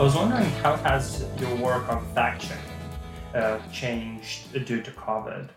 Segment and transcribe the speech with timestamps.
[0.00, 5.50] I was wondering how has your work on fact checking uh, changed due to COVID?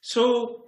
[0.00, 0.62] So,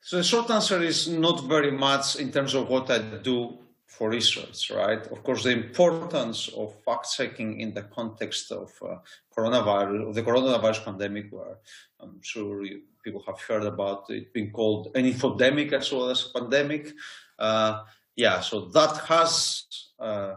[0.00, 4.08] so the short answer is not very much in terms of what I do for
[4.08, 5.06] research, right?
[5.08, 8.96] Of course, the importance of fact checking in the context of uh,
[9.36, 11.58] coronavirus, of the coronavirus pandemic, where
[12.00, 16.30] I'm sure you, people have heard about it being called an infodemic as well as
[16.34, 16.94] a pandemic.
[17.38, 17.82] Uh,
[18.16, 19.64] yeah, so that has
[19.98, 20.36] uh,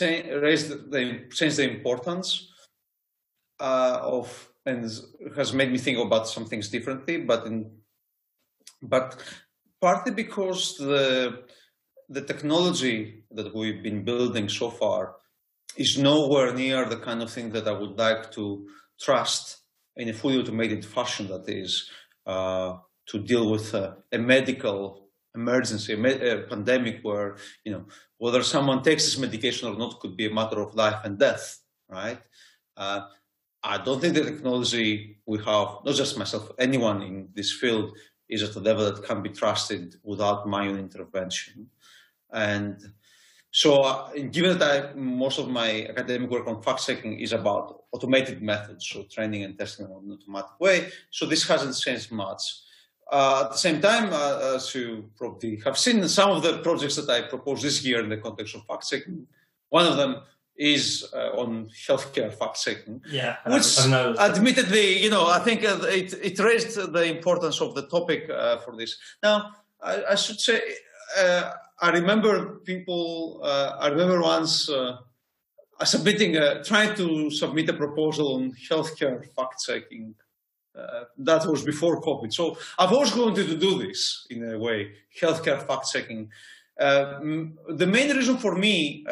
[0.00, 2.48] raised the changed the importance
[3.60, 4.84] uh, of and
[5.36, 7.18] has made me think about some things differently.
[7.18, 7.70] But in
[8.82, 9.16] but
[9.80, 11.44] partly because the
[12.08, 15.16] the technology that we've been building so far
[15.76, 18.66] is nowhere near the kind of thing that I would like to
[19.00, 19.58] trust
[19.96, 21.28] in a fully automated fashion.
[21.28, 21.90] That is
[22.26, 22.76] uh,
[23.08, 27.84] to deal with uh, a medical emergency, a, a, pandemic where you know
[28.18, 31.60] whether someone takes this medication or not could be a matter of life and death,
[31.88, 32.20] right?
[32.76, 33.02] Uh,
[33.62, 37.96] I don't think the technology we have, not just myself, anyone in this field,
[38.28, 41.68] is at a level that can be trusted without my own intervention.
[42.30, 42.76] And
[43.50, 47.84] so, uh, given that I, most of my academic work on fact checking is about
[47.92, 52.42] automated methods, so training and testing in an automatic way, so this hasn't changed much.
[53.10, 56.96] Uh, at the same time, uh, as you probably have seen, some of the projects
[56.96, 59.26] that I proposed this year in the context of fact checking,
[59.70, 60.20] one of them
[60.58, 63.00] is uh, on healthcare fact checking.
[63.10, 68.28] Yeah, which admittedly, you know, I think it, it raised the importance of the topic
[68.28, 68.98] uh, for this.
[69.22, 70.60] Now, I, I should say,
[71.18, 74.98] uh, I remember people, uh, I remember once uh,
[75.84, 80.14] submitting, a, trying to submit a proposal on healthcare fact checking.
[81.18, 82.32] That was before COVID.
[82.32, 86.30] So I've always wanted to do this in a way, healthcare fact checking.
[86.78, 89.04] the main reason for me,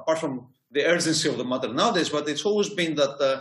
[0.00, 3.40] apart from the urgency of the matter nowadays, but it's always been that uh,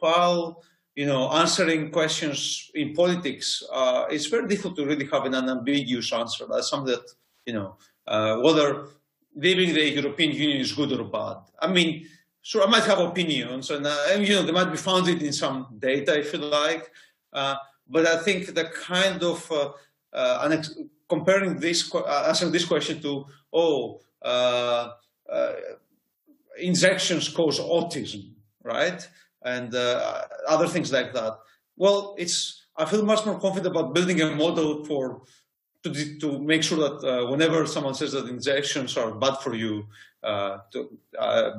[0.00, 0.62] while
[0.96, 6.12] you know answering questions in politics, uh, it's very difficult to really have an unambiguous
[6.12, 6.46] answer.
[6.50, 7.06] That's something that
[7.46, 8.86] you know uh, whether
[9.34, 11.38] leaving the European Union is good or bad.
[11.60, 12.06] I mean,
[12.42, 15.32] sure, I might have opinions, and, uh, and you know they might be founded in
[15.32, 16.90] some data, if you like.
[17.32, 17.56] Uh,
[17.88, 19.50] but I think the kind of
[20.12, 20.62] uh,
[21.08, 21.90] comparing this
[22.28, 24.00] answering this question to oh
[26.58, 28.32] injections cause autism,
[28.62, 29.08] right?
[29.42, 31.38] And uh, other things like that.
[31.76, 35.22] Well, it's I feel much more confident about building a model for
[35.82, 39.86] to to make sure that uh, whenever someone says that injections are bad for you,
[40.22, 41.50] uh, to, uh,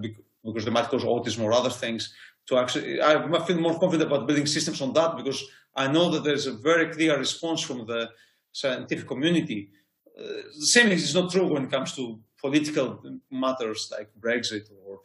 [0.43, 2.13] because they might cause autism or other things,
[2.47, 5.43] to actually I feel more confident about building systems on that because
[5.75, 8.09] I know that there's a very clear response from the
[8.51, 9.69] scientific community.
[10.17, 10.23] Uh,
[10.59, 14.99] the same is not true when it comes to political matters like Brexit or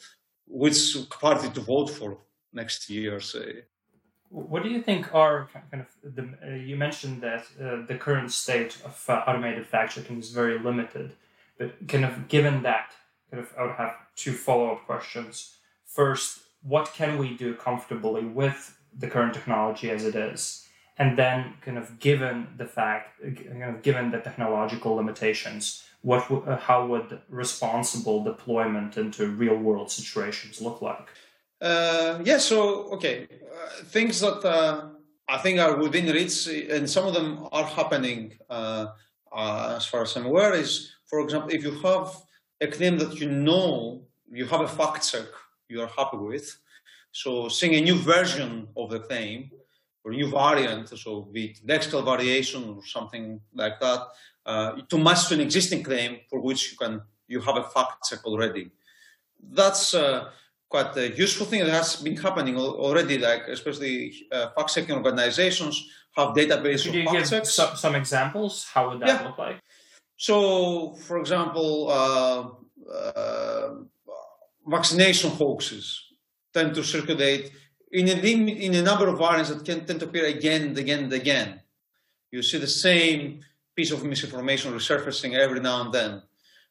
[0.46, 2.18] which party to vote for
[2.52, 3.64] next year, say.
[4.30, 6.28] What do you think are kind of the?
[6.44, 10.58] Uh, you mentioned that uh, the current state of uh, automated fact checking is very
[10.58, 11.12] limited,
[11.58, 12.92] but kind of given that,
[13.30, 15.56] kind of, I would have two follow up questions.
[15.86, 20.66] First, what can we do comfortably with the current technology as it is?
[20.98, 26.56] And then, kind of given the fact, kind of given the technological limitations, what uh,
[26.56, 31.08] how would responsible deployment into real world situations look like?
[31.60, 34.88] Uh, yeah, so okay, uh, things that uh,
[35.28, 38.32] I think are within reach, and some of them are happening.
[38.50, 38.86] Uh,
[39.30, 42.16] uh, as far as I'm aware, is for example, if you have
[42.60, 45.26] a claim that you know you have a fact check
[45.68, 46.58] you are happy with,
[47.12, 49.50] so seeing a new version of the claim
[50.04, 54.00] or new variant, so be it lexical variation or something like that,
[54.46, 58.08] uh, to match to an existing claim for which you can you have a fact
[58.08, 58.70] check already.
[59.40, 60.30] That's uh,
[60.68, 63.18] quite a useful thing that has been happening already.
[63.18, 67.54] Like especially uh, fact checking organizations have database Could you give checks.
[67.54, 68.66] Some, some examples?
[68.72, 69.28] How would that yeah.
[69.28, 69.60] look like?
[70.16, 73.74] So, for example, uh, uh,
[74.68, 76.04] vaccination hoaxes
[76.52, 77.52] tend to circulate
[77.90, 81.04] in a, in a number of variants that can tend to appear again and again
[81.04, 81.60] and again.
[82.30, 83.40] You see the same
[83.74, 86.22] piece of misinformation resurfacing every now and then.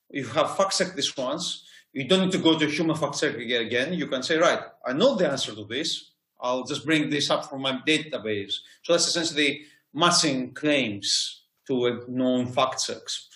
[0.09, 1.63] You have fact checked this once,
[1.93, 3.93] you don't need to go to a human fact check again.
[3.93, 6.11] You can say, right, I know the answer to this.
[6.39, 8.53] I'll just bring this up from my database.
[8.83, 9.63] So that's essentially
[9.93, 13.29] matching claims to a known fact checks.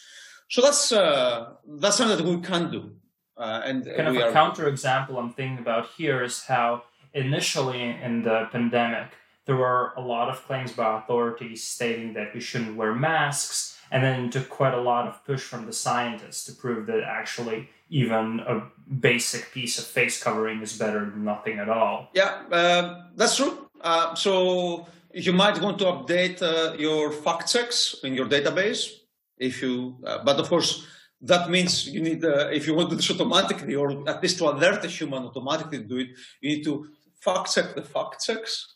[0.49, 2.91] So that's uh, that's something that we can do.
[3.41, 4.31] Uh, and kind of a are...
[4.31, 6.83] counterexample I'm thinking about here is how
[7.13, 9.07] initially in the pandemic
[9.45, 14.03] there were a lot of claims by authorities stating that we shouldn't wear masks and
[14.03, 17.67] then it took quite a lot of push from the scientists to prove that actually
[17.89, 18.61] even a
[19.09, 22.09] basic piece of face covering is better than nothing at all.
[22.13, 23.67] Yeah, uh, that's true.
[23.81, 28.91] Uh, so you might want to update uh, your fact checks in your database
[29.37, 30.85] if you, uh, but of course
[31.21, 34.37] that means you need, uh, if you want to do this automatically, or at least
[34.39, 36.09] to alert a human automatically to do it,
[36.41, 36.87] you need to
[37.19, 38.75] fact check the fact checks.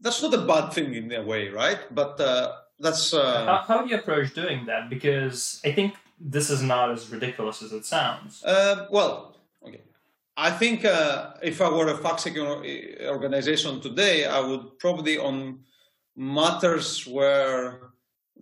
[0.00, 1.80] That's not a bad thing in a way, right?
[1.90, 3.12] But uh, that's.
[3.12, 4.88] Uh, how, how, do you approach doing that?
[4.88, 8.44] Because I think this is not as ridiculous as it sounds.
[8.44, 9.82] Uh, well, okay.
[10.36, 15.60] I think uh, if I were a fact checking organization today, I would probably on
[16.16, 17.90] matters where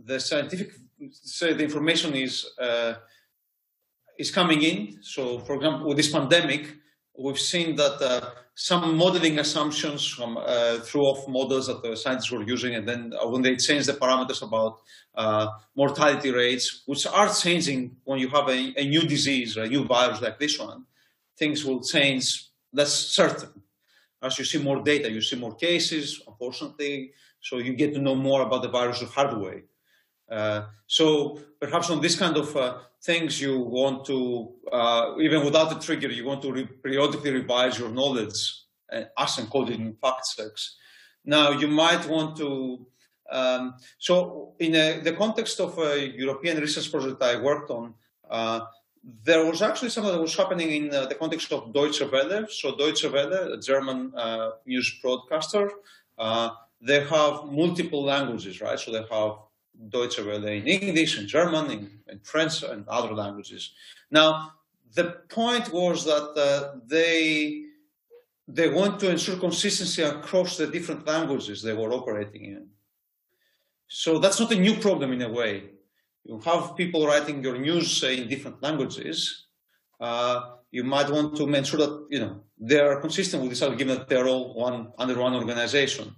[0.05, 0.73] the scientific
[1.11, 2.95] say the information is uh,
[4.19, 4.99] is coming in.
[5.03, 6.75] So, for example, with this pandemic,
[7.19, 12.31] we've seen that uh, some modeling assumptions from uh, through off models that the scientists
[12.31, 14.81] were using, and then uh, when they change the parameters about
[15.15, 19.85] uh, mortality rates, which are changing when you have a, a, new disease, a new
[19.85, 20.85] virus like this one,
[21.39, 22.49] things will change.
[22.73, 23.63] That's certain.
[24.23, 28.15] As you see more data, you see more cases, unfortunately, so you get to know
[28.15, 29.63] more about the virus the hard way.
[30.31, 35.77] Uh, so perhaps on this kind of uh, things you want to, uh, even without
[35.77, 38.63] a trigger, you want to re- periodically revise your knowledge
[38.93, 40.77] uh, as encoded in fact checks.
[41.25, 42.87] Now you might want to,
[43.31, 47.95] um, so in a, the context of a European research project I worked on,
[48.29, 48.61] uh,
[49.23, 52.49] there was actually something that was happening in the context of Deutsche Welle.
[52.49, 54.13] So Deutsche Welle, a German
[54.67, 55.71] news broadcaster,
[56.81, 58.79] they have multiple languages, right?
[58.79, 59.37] So they have
[59.89, 61.71] Deutsche Welle in English and German,
[62.09, 63.73] in French, and other languages.
[64.11, 64.53] Now,
[64.95, 67.65] the point was that uh, they
[68.49, 72.69] they want to ensure consistency across the different languages they were operating in.
[73.89, 75.71] So that's not a new problem in a way.
[76.25, 79.47] You have people writing your news uh, in different languages.
[80.01, 83.63] Uh, you might want to make sure that you know they are consistent with each
[83.63, 86.15] other, given that they're all one under one organization.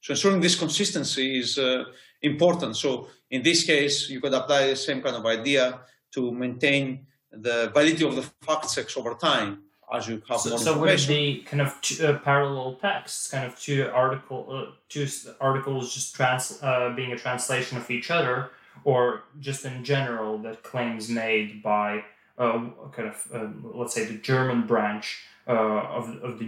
[0.00, 1.84] So ensuring this consistency is uh,
[2.22, 2.76] important.
[2.76, 5.80] So in this case, you could apply the same kind of idea
[6.12, 9.62] to maintain the validity of the fact checks over time
[9.92, 13.30] as you have so, more so would it be kind of two, uh, parallel texts,
[13.30, 15.06] kind of two article, uh, two
[15.40, 18.50] articles just trans, uh, being a translation of each other,
[18.84, 22.04] or just in general that claims made by
[22.38, 26.46] uh, kind of uh, let's say the German branch uh, of of the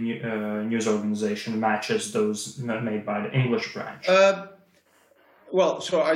[0.63, 4.07] news organization matches those made by the English branch.
[5.53, 6.15] Well, so I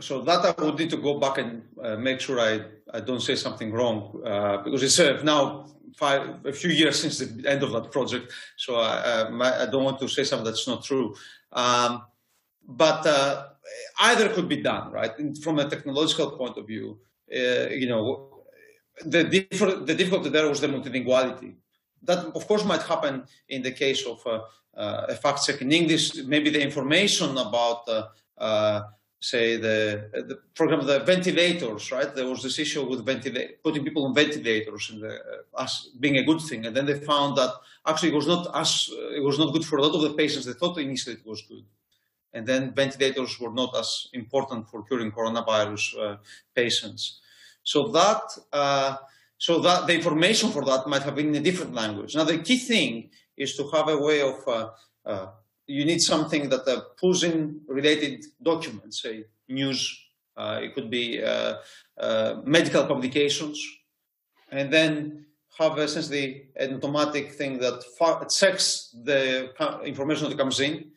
[0.00, 2.60] so that I would need to go back and uh, make sure I,
[2.92, 7.18] I don't say something wrong uh, because it's uh, now five a few years since
[7.18, 10.82] the end of that project, so I, I don't want to say something that's not
[10.82, 11.14] true.
[11.52, 12.02] Um,
[12.66, 13.46] but uh,
[14.00, 15.16] either could be done, right?
[15.20, 16.98] And from a technological point of view,
[17.32, 18.42] uh, you know,
[19.04, 21.54] the differ- the difficulty there was the multilinguality.
[22.04, 24.40] That of course might happen in the case of uh,
[24.76, 28.08] uh, a fact check in English, maybe the information about, uh,
[28.38, 28.82] uh,
[29.20, 32.14] say, the, the, for example, the ventilators, right?
[32.14, 36.24] There was this issue with ventila- putting people on ventilators the, uh, as being a
[36.24, 37.52] good thing, and then they found that
[37.86, 40.46] actually it was not as it was not good for a lot of the patients.
[40.46, 41.64] They thought initially it was good,
[42.32, 46.16] and then ventilators were not as important for curing coronavirus uh,
[46.54, 47.20] patients.
[47.62, 48.96] So that uh,
[49.46, 52.16] so that the information for that might have been in a different language.
[52.16, 54.70] Now the key thing is to have a way of uh,
[55.04, 55.26] uh,
[55.66, 59.80] you need something that uh, pulls in related documents, say news.
[60.34, 61.56] Uh, it could be uh,
[61.98, 63.58] uh, medical publications,
[64.50, 65.26] and then
[65.58, 67.76] have essentially an automatic thing that
[68.40, 69.52] checks the
[69.84, 70.90] information that comes in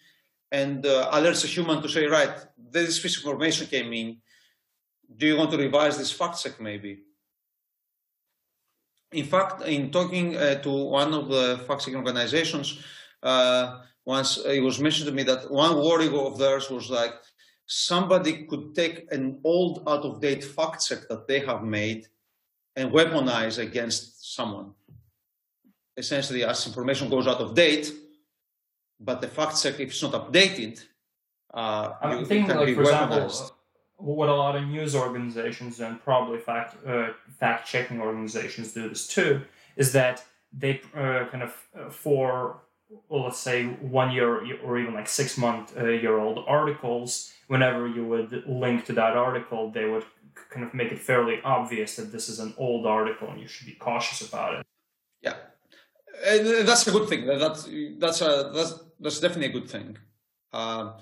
[0.53, 0.85] and
[1.17, 4.17] alerts a human to say, right, this piece of information came in.
[5.17, 7.06] Do you want to revise this fact check, maybe?
[9.17, 10.71] In fact, in talking uh, to
[11.01, 12.67] one of the fact-checking organizations,
[13.23, 17.13] uh, once it was mentioned to me that one worry of theirs was like
[17.65, 22.07] somebody could take an old, out-of-date fact check that they have made
[22.75, 24.71] and weaponize against someone.
[25.97, 27.91] Essentially, as information goes out of date,
[28.99, 30.83] but the fact check, if it's not updated,
[31.53, 33.27] uh, I'm thinking, like, for weaponized.
[33.31, 33.56] example,
[33.97, 39.07] what a lot of news organizations and probably fact uh, fact checking organizations do this
[39.07, 39.41] too
[39.75, 40.23] is that
[40.53, 42.61] they uh, kind of uh, for
[43.09, 47.87] well, let's say one year or even like six month uh, year old articles whenever
[47.87, 50.05] you would link to that article they would
[50.49, 53.67] kind of make it fairly obvious that this is an old article and you should
[53.67, 54.65] be cautious about it.
[55.21, 55.35] Yeah.
[56.25, 57.25] And that's a good thing.
[57.25, 57.67] That's
[57.99, 59.97] that's a that's, that's definitely a good thing.
[60.53, 60.93] Um,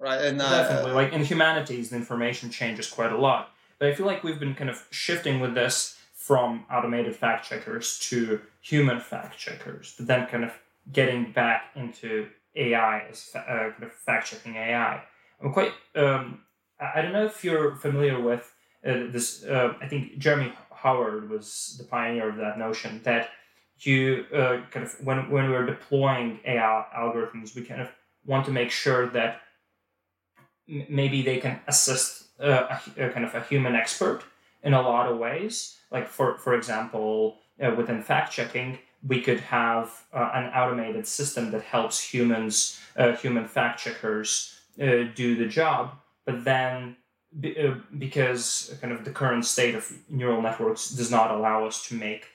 [0.00, 0.20] right?
[0.20, 3.52] And uh, Definitely, like in humanities, the information changes quite a lot.
[3.78, 7.98] But I feel like we've been kind of shifting with this from automated fact checkers
[8.10, 10.52] to human fact checkers, but then kind of
[10.92, 15.02] getting back into AI as uh, kind of fact checking AI.
[15.42, 15.72] I'm quite.
[15.94, 16.42] Um,
[16.80, 18.52] I I don't know if you're familiar with
[18.84, 19.44] uh, this.
[19.44, 23.30] Uh, I think Jeremy Howard was the pioneer of that notion that
[23.78, 27.88] you uh, kind of when when we're deploying AI algorithms, we kind of
[28.26, 29.40] want to make sure that
[30.88, 34.22] maybe they can assist uh, a, a kind of a human expert
[34.62, 35.78] in a lot of ways.
[35.90, 41.50] Like for for example, uh, within fact checking, we could have uh, an automated system
[41.50, 45.92] that helps humans, uh, human fact checkers, uh, do the job.
[46.24, 46.96] But then,
[47.44, 51.94] uh, because kind of the current state of neural networks does not allow us to
[51.94, 52.26] make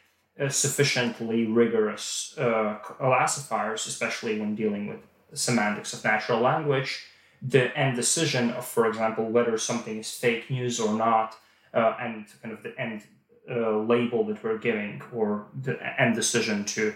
[0.49, 2.35] sufficiently rigorous
[2.83, 4.99] classifiers, especially when dealing with
[5.33, 7.05] semantics of natural language,
[7.47, 11.35] the end decision of, for example, whether something is fake news or not,
[11.73, 13.03] uh, and kind of the end
[13.49, 16.93] uh, label that we're giving, or the end decision to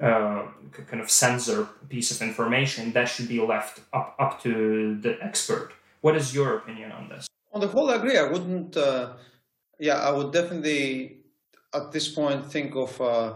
[0.00, 0.44] uh,
[0.86, 5.18] kind of censor a piece of information, that should be left up, up to the
[5.22, 5.72] expert.
[6.00, 7.26] What is your opinion on this?
[7.52, 8.18] on the whole, I agree.
[8.18, 8.76] I wouldn't.
[8.76, 9.12] Uh,
[9.78, 11.18] yeah, I would definitely
[11.74, 13.34] at this point think of uh,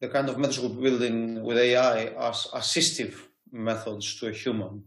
[0.00, 3.14] the kind of methods we're building with AI as assistive
[3.50, 4.82] methods to a human.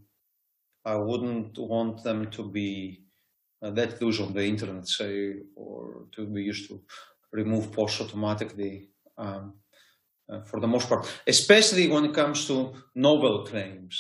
[0.94, 3.04] I wouldn't want them to be
[3.62, 6.82] uh, let loose on the internet, say, or to be used to
[7.32, 8.90] remove posts automatically.
[9.18, 9.56] Um,
[10.30, 13.96] uh, for the most part, especially when it comes to novel claims.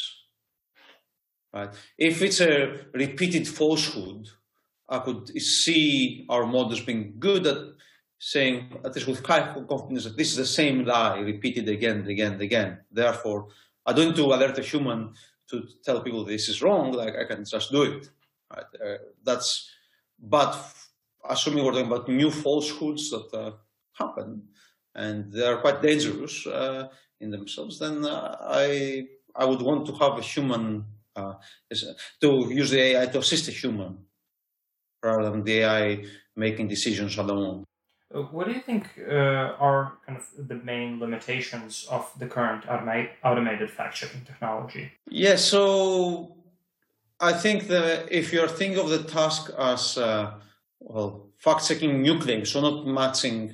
[1.53, 1.73] Right?
[1.97, 4.27] If it's a repeated falsehood,
[4.89, 7.57] I could see our models being good at
[8.19, 12.07] saying, at least with high confidence, that this is the same lie repeated again and
[12.09, 12.79] again and again.
[12.91, 13.47] Therefore,
[13.85, 15.13] I don't need to alert a human
[15.49, 16.91] to tell people this is wrong.
[16.91, 18.09] Like I can just do it.
[18.53, 18.65] Right?
[18.83, 19.69] Uh, that's.
[20.19, 20.57] But
[21.29, 23.51] assuming we're talking about new falsehoods that uh,
[23.93, 24.49] happen
[24.95, 26.87] and they are quite dangerous uh,
[27.19, 30.85] in themselves, then uh, I I would want to have a human
[31.15, 31.33] uh,
[32.21, 33.97] to use the AI to assist a human
[35.03, 36.03] rather than the AI
[36.35, 37.66] making decisions alone.
[38.13, 42.63] Uh, What do you think uh, are kind of the main limitations of the current
[42.65, 44.91] automa- automated fact checking technology?
[45.09, 46.37] Yeah, so
[47.19, 50.31] I think that if you're thinking of the task as uh,
[50.79, 53.53] well, fact checking new claims, so not matching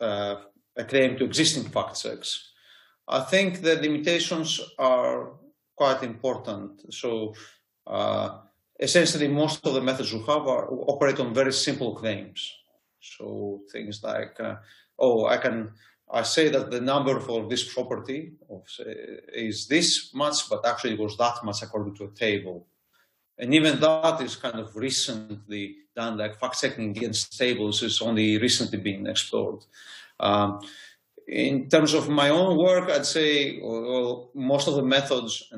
[0.00, 0.36] uh,
[0.76, 2.50] a claim to existing fact checks,
[3.06, 5.34] I think the limitations are
[5.76, 6.92] quite important.
[6.92, 7.34] So
[7.86, 8.38] uh,
[8.80, 12.50] essentially, most of the methods we have are operate on very simple claims.
[13.16, 14.56] So things like, uh,
[14.98, 15.72] oh, I can
[16.10, 18.62] I say that the number for this property of,
[19.32, 22.66] is this much, but actually it was that much according to a table.
[23.38, 28.38] And even that is kind of recently done, like fact checking against tables is only
[28.38, 29.64] recently being explored.
[30.20, 30.60] Um,
[31.26, 35.50] in terms of my own work, I'd say well, most of the methods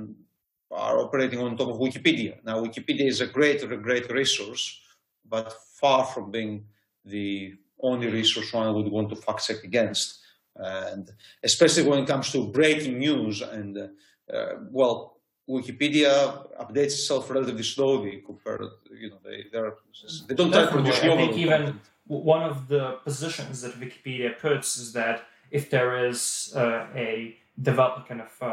[0.70, 2.42] are operating on top of Wikipedia.
[2.44, 4.80] Now, Wikipedia is a great, a great resource,
[5.28, 6.64] but far from being
[7.06, 10.20] the only resource one would want to fact check against.
[10.56, 11.10] And
[11.42, 13.76] especially when it comes to breaking news, and
[14.32, 16.10] uh, well, Wikipedia
[16.58, 21.16] updates itself relatively slowly compared, to you know, they they don't try to produce I
[21.16, 21.80] think even content.
[22.06, 28.08] one of the positions that Wikipedia puts is that if there is uh, a develop
[28.08, 28.46] kind of uh,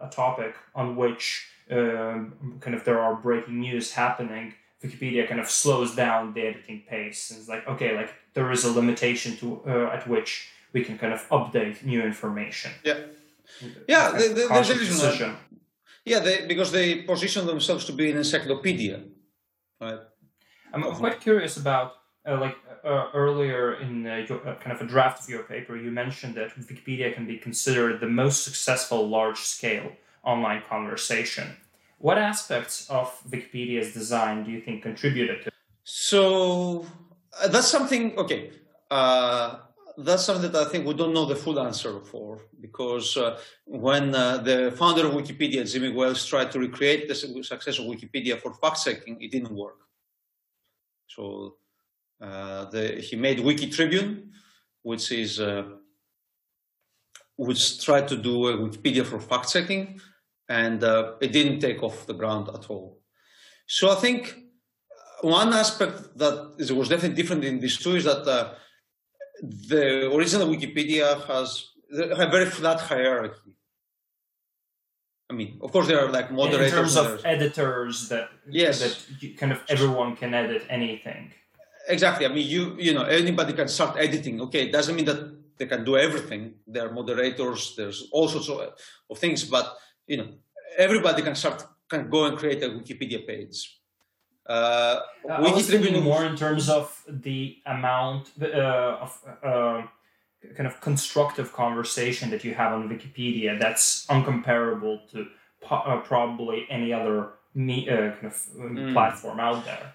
[0.00, 5.40] a, a topic on which um, kind of there are breaking news happening, Wikipedia kind
[5.40, 9.36] of slows down the editing pace and it's like okay, like there is a limitation
[9.36, 12.70] to uh, at which we can kind of update new information.
[12.84, 12.98] Yeah.
[13.88, 15.36] Yeah, Kind of the- the- there's a reason decision.
[16.04, 19.02] Yeah, they, because they position themselves to be an encyclopedia,
[19.80, 19.98] right?
[20.72, 21.88] I'm I'm quite curious about
[22.26, 25.76] uh, like uh, earlier in uh, your, uh, kind of a draft of your paper,
[25.76, 31.56] you mentioned that Wikipedia can be considered the most successful large-scale online conversation.
[32.00, 35.50] What aspects of Wikipedia's design do you think contributed to?
[35.84, 36.86] So
[37.38, 38.16] uh, that's something.
[38.16, 38.52] Okay,
[38.90, 39.58] uh,
[39.98, 44.14] that's something that I think we don't know the full answer for because uh, when
[44.14, 48.54] uh, the founder of Wikipedia, Jimmy Wales, tried to recreate the success of Wikipedia for
[48.54, 49.80] fact checking, it didn't work.
[51.06, 51.56] So
[52.18, 54.30] uh, the, he made WikiTribune,
[54.80, 55.64] which is uh,
[57.36, 60.00] which tried to do Wikipedia for fact checking,
[60.50, 62.98] and uh, it didn't take off the ground at all.
[63.66, 64.36] So I think
[65.22, 68.54] one aspect that is, was definitely different in these two is that uh,
[69.68, 73.52] the original Wikipedia has a very flat hierarchy.
[75.30, 76.72] I mean, of course, there are like moderators.
[76.72, 81.30] In terms of editors, that yes, that you, kind of everyone can edit anything.
[81.86, 82.26] Exactly.
[82.26, 84.40] I mean, you you know anybody can start editing.
[84.40, 85.20] Okay, it doesn't mean that
[85.58, 86.54] they can do everything.
[86.66, 87.74] There are moderators.
[87.76, 88.58] There's all sorts of,
[89.10, 89.76] of things, but
[90.10, 90.28] you know
[90.76, 93.58] everybody can start can go and create a Wikipedia page.
[94.46, 95.00] Uh,
[95.30, 99.10] I was thinking more in terms of the amount uh, of
[99.44, 99.82] uh,
[100.56, 105.26] kind of constructive conversation that you have on Wikipedia that's uncomparable to
[105.60, 107.18] po- uh, probably any other
[107.54, 108.92] me- uh, kind of mm.
[108.92, 109.92] platform out there.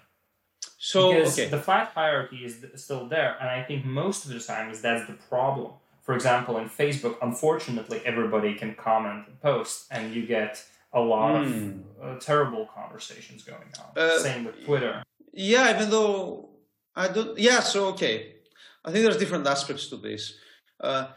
[0.78, 1.50] So because okay.
[1.50, 5.18] the flat hierarchy is still there, and I think most of the times that's the
[5.28, 5.72] problem.
[6.06, 11.34] For example, in Facebook, unfortunately, everybody can comment and post, and you get a lot
[11.34, 11.42] mm.
[11.42, 11.80] of hmm.
[12.00, 14.02] uh, terrible conversations going on.
[14.02, 15.02] Uh, Same with Twitter.
[15.32, 16.50] Yeah, even though
[16.94, 17.36] I don't.
[17.36, 18.36] Yeah, so okay.
[18.84, 20.36] I think there's different aspects to this.
[20.80, 21.08] Uh,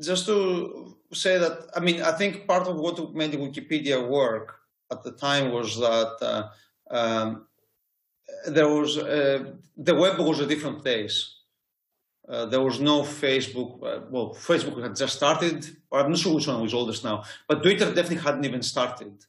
[0.00, 4.54] just to say that, I mean, I think part of what made Wikipedia work
[4.92, 6.48] at the time was that uh,
[6.94, 7.46] um,
[8.46, 11.37] there was uh, the web was a different place.
[12.28, 13.82] Uh, there was no Facebook.
[13.82, 15.64] Uh, well, Facebook had just started.
[15.90, 19.24] I'm not sure which one was oldest now, but Twitter definitely hadn't even started.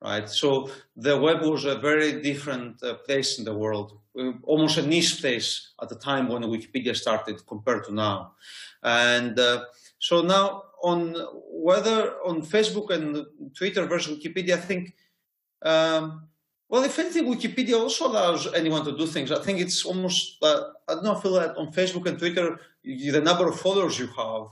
[0.00, 0.28] Right.
[0.28, 4.86] So the web was a very different uh, place in the world, uh, almost a
[4.86, 8.34] niche place at the time when Wikipedia started compared to now.
[8.82, 9.64] And uh,
[9.98, 11.16] so now on
[11.50, 14.94] whether on Facebook and Twitter versus Wikipedia, I think
[15.62, 16.28] um,
[16.68, 19.32] well, if anything, Wikipedia also allows anyone to do things.
[19.32, 22.60] I think it's almost, uh, I don't know, I feel that on Facebook and Twitter,
[22.84, 24.48] the number of followers you have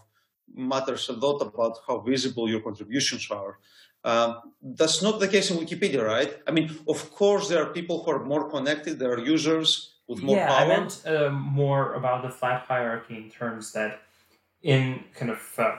[0.55, 3.59] matters a lot about how visible your contributions are.
[4.05, 6.39] Um, that's not the case in Wikipedia, right?
[6.47, 10.23] I mean, of course, there are people who are more connected, there are users with
[10.23, 10.65] more yeah, power.
[10.65, 14.01] I meant uh, more about the flat hierarchy in terms that
[14.63, 15.77] in kind of, uh,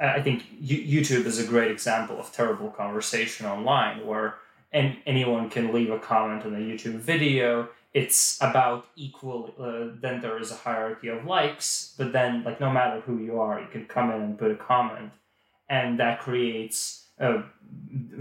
[0.00, 4.36] I think YouTube is a great example of terrible conversation online where
[4.72, 7.68] and anyone can leave a comment on a YouTube video.
[7.94, 9.54] It's about equal.
[9.58, 13.40] Uh, then there is a hierarchy of likes, but then like no matter who you
[13.40, 15.10] are, you can come in and put a comment,
[15.68, 17.42] and that creates a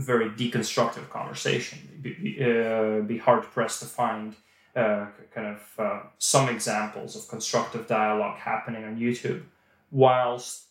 [0.10, 1.80] very deconstructive conversation.
[2.02, 4.36] Be, uh, be hard pressed to find
[4.76, 9.44] uh, kind of uh, some examples of constructive dialogue happening on YouTube,
[9.92, 10.64] whilst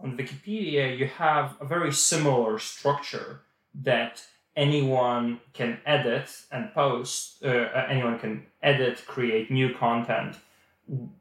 [0.00, 3.40] on Wikipedia you have a very similar structure
[3.74, 4.22] that
[4.56, 10.36] anyone can edit and post, uh, uh, anyone can edit, create new content,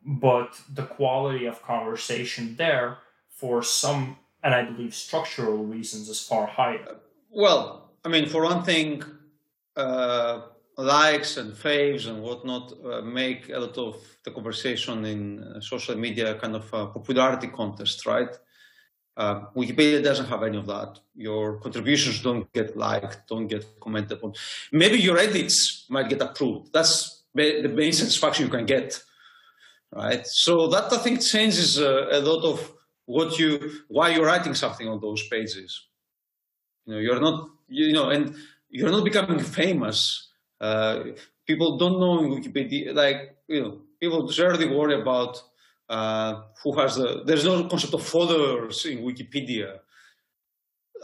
[0.06, 2.98] but the quality of conversation there,
[3.30, 6.98] for some, and I believe structural reasons, is far higher.
[7.32, 9.04] Well, I mean, for one thing,
[9.76, 10.42] uh,
[10.78, 15.96] likes and faves and whatnot uh, make a lot of the conversation in uh, social
[15.96, 18.36] media kind of a popularity contest, right?
[19.16, 21.00] Uh, Wikipedia doesn't have any of that.
[21.16, 24.34] Your contributions don't get liked, don't get commented on.
[24.72, 26.74] Maybe your edits might get approved.
[26.74, 29.00] That's the main satisfaction you can get,
[29.92, 30.26] right?
[30.26, 32.72] So that I think changes uh, a lot of
[33.06, 35.88] what you, why you're writing something on those pages.
[36.86, 38.36] You know, you're not, you know, and
[38.70, 40.30] you're not becoming famous.
[40.60, 41.04] Uh,
[41.46, 45.42] people don't know in Wikipedia, like, you know, people generally worry about
[46.62, 49.70] who has the, there's no concept of followers in Wikipedia.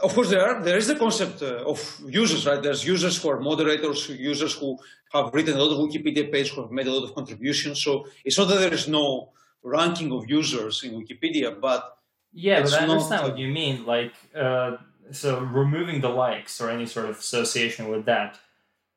[0.02, 2.62] Of course, there are, there is the concept uh, of users, right?
[2.68, 4.78] There's users who are moderators, users who
[5.16, 7.84] have written a lot of Wikipedia pages, who have made a lot of contributions.
[7.86, 7.92] So
[8.24, 11.82] it's not that there is no ranking of users in Wikipedia, but
[12.32, 13.86] yeah, but I understand not, what you mean.
[13.86, 14.78] Like, uh,
[15.12, 18.40] so removing the likes or any sort of association with that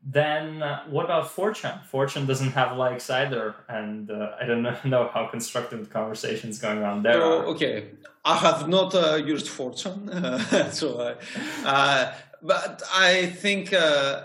[0.04, 1.88] then uh, what about 4chan?
[1.88, 6.58] 4chan doesn't have likes either, and uh, I don't know how constructive the conversation is
[6.58, 7.14] going on there.
[7.14, 7.90] So, okay,
[8.24, 11.16] I have not uh, used 4chan, so
[11.64, 14.22] uh, but I think, uh,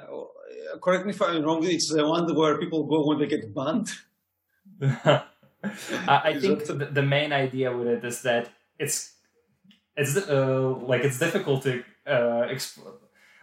[0.81, 3.89] correct me if I'm wrong, it's the one where people go when they get banned.
[6.07, 6.93] I think that...
[6.93, 9.13] the main idea with it is that it's
[9.95, 11.83] it's uh, like it's difficult to
[12.49, 12.93] explore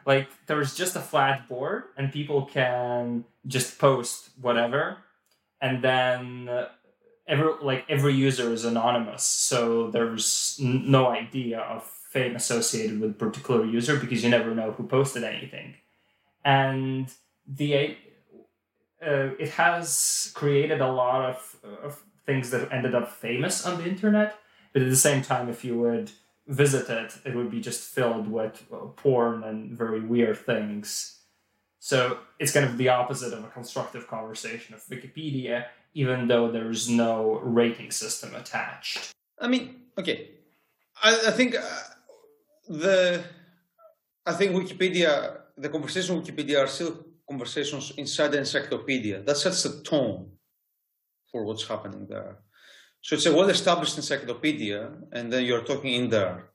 [0.07, 4.99] like there's just a flat board and people can just post whatever
[5.61, 6.69] and then uh,
[7.27, 13.15] every like every user is anonymous so there's no idea of fame associated with a
[13.15, 15.75] particular user because you never know who posted anything.
[16.45, 17.13] And
[17.45, 17.97] the
[19.05, 23.87] uh, it has created a lot of, of things that ended up famous on the
[23.87, 24.39] internet
[24.73, 26.11] but at the same time if you would
[26.47, 28.63] visit it, would be just filled with
[28.97, 31.21] porn and very weird things.
[31.79, 36.89] So it's kind of the opposite of a constructive conversation of Wikipedia, even though there's
[36.89, 39.13] no rating system attached.
[39.39, 40.31] I mean, okay,
[41.03, 41.81] I, I think uh,
[42.69, 43.25] the
[44.27, 49.23] I think Wikipedia, the conversations on Wikipedia are still conversations inside the encyclopedia.
[49.23, 50.31] That sets the tone
[51.31, 52.39] for what's happening there.
[53.05, 56.49] So it's a well-established encyclopedia, and then you're talking in there.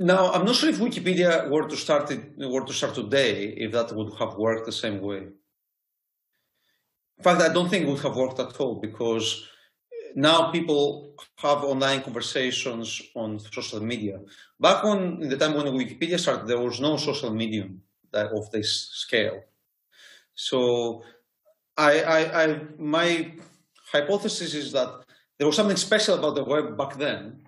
[0.00, 3.70] Now, I'm not sure if Wikipedia were to start it, were to start today, if
[3.70, 5.22] that would have worked the same way.
[7.18, 9.46] In fact, I don't think it would have worked at all because
[10.16, 14.18] now people have online conversations on social media.
[14.58, 18.88] Back when in the time when Wikipedia started, there was no social medium of this
[19.04, 19.44] scale.
[20.34, 21.04] So,
[21.76, 23.32] I, I, I, my
[23.92, 24.90] hypothesis is that
[25.38, 27.42] there was something special about the web back then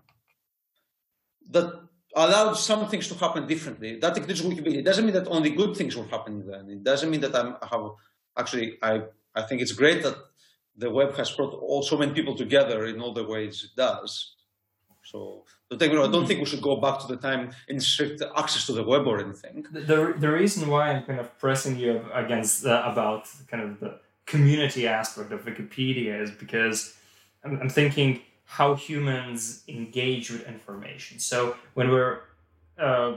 [1.50, 1.68] that
[2.14, 3.98] allowed some things to happen differently.
[3.98, 4.78] That includes Wikipedia.
[4.78, 6.68] It doesn't mean that only good things were happening then.
[6.68, 7.90] It doesn't mean that I'm, I have
[8.36, 9.02] actually I
[9.34, 10.16] I think it's great that
[10.76, 14.34] the web has brought all so many people together in all the ways it does.
[15.02, 16.08] So don't take me wrong.
[16.08, 18.82] I don't think we should go back to the time in strict access to the
[18.82, 19.66] web or anything.
[19.70, 23.80] The, the, the reason why I'm kind of pressing you against uh, about kind of
[23.80, 26.94] the community aspect of Wikipedia is because
[27.44, 31.18] I'm, I'm thinking how humans engage with information.
[31.18, 32.20] So when we're
[32.78, 33.16] uh,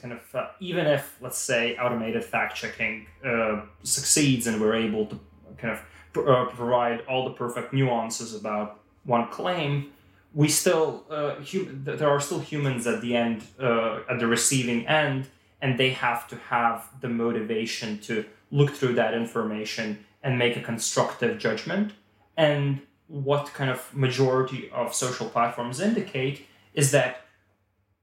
[0.00, 5.06] kind of uh, even if let's say automated fact checking uh, succeeds and we're able
[5.06, 5.18] to
[5.58, 5.80] kind of
[6.12, 9.90] pr- uh, provide all the perfect nuances about one claim,
[10.34, 14.86] we still uh, hum- there are still humans at the end uh, at the receiving
[14.86, 15.26] end,
[15.60, 20.60] and they have to have the motivation to look through that information and make a
[20.60, 21.92] constructive judgment.
[22.36, 27.26] And what kind of majority of social platforms indicate is that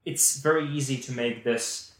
[0.04, 1.92] it's very easy to make this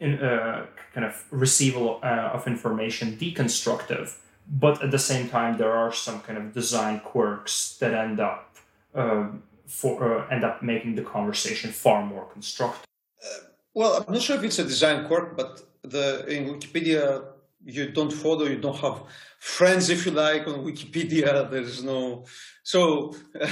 [0.00, 4.16] in, uh, kind of receival uh, of information deconstructive,
[4.48, 8.56] but at the same time there are some kind of design quirks that end up
[8.94, 9.28] uh,
[9.66, 12.86] for end up making the conversation far more constructive.
[13.22, 17.24] Uh, well, I'm not sure if it's a design quirk, but the in Wikipedia
[17.66, 19.02] you don't follow, you don't have
[19.38, 21.50] friends, if you like, on Wikipedia.
[21.50, 22.24] There's no
[22.62, 23.14] so.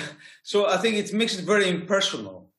[0.42, 2.50] So I think it makes it very impersonal.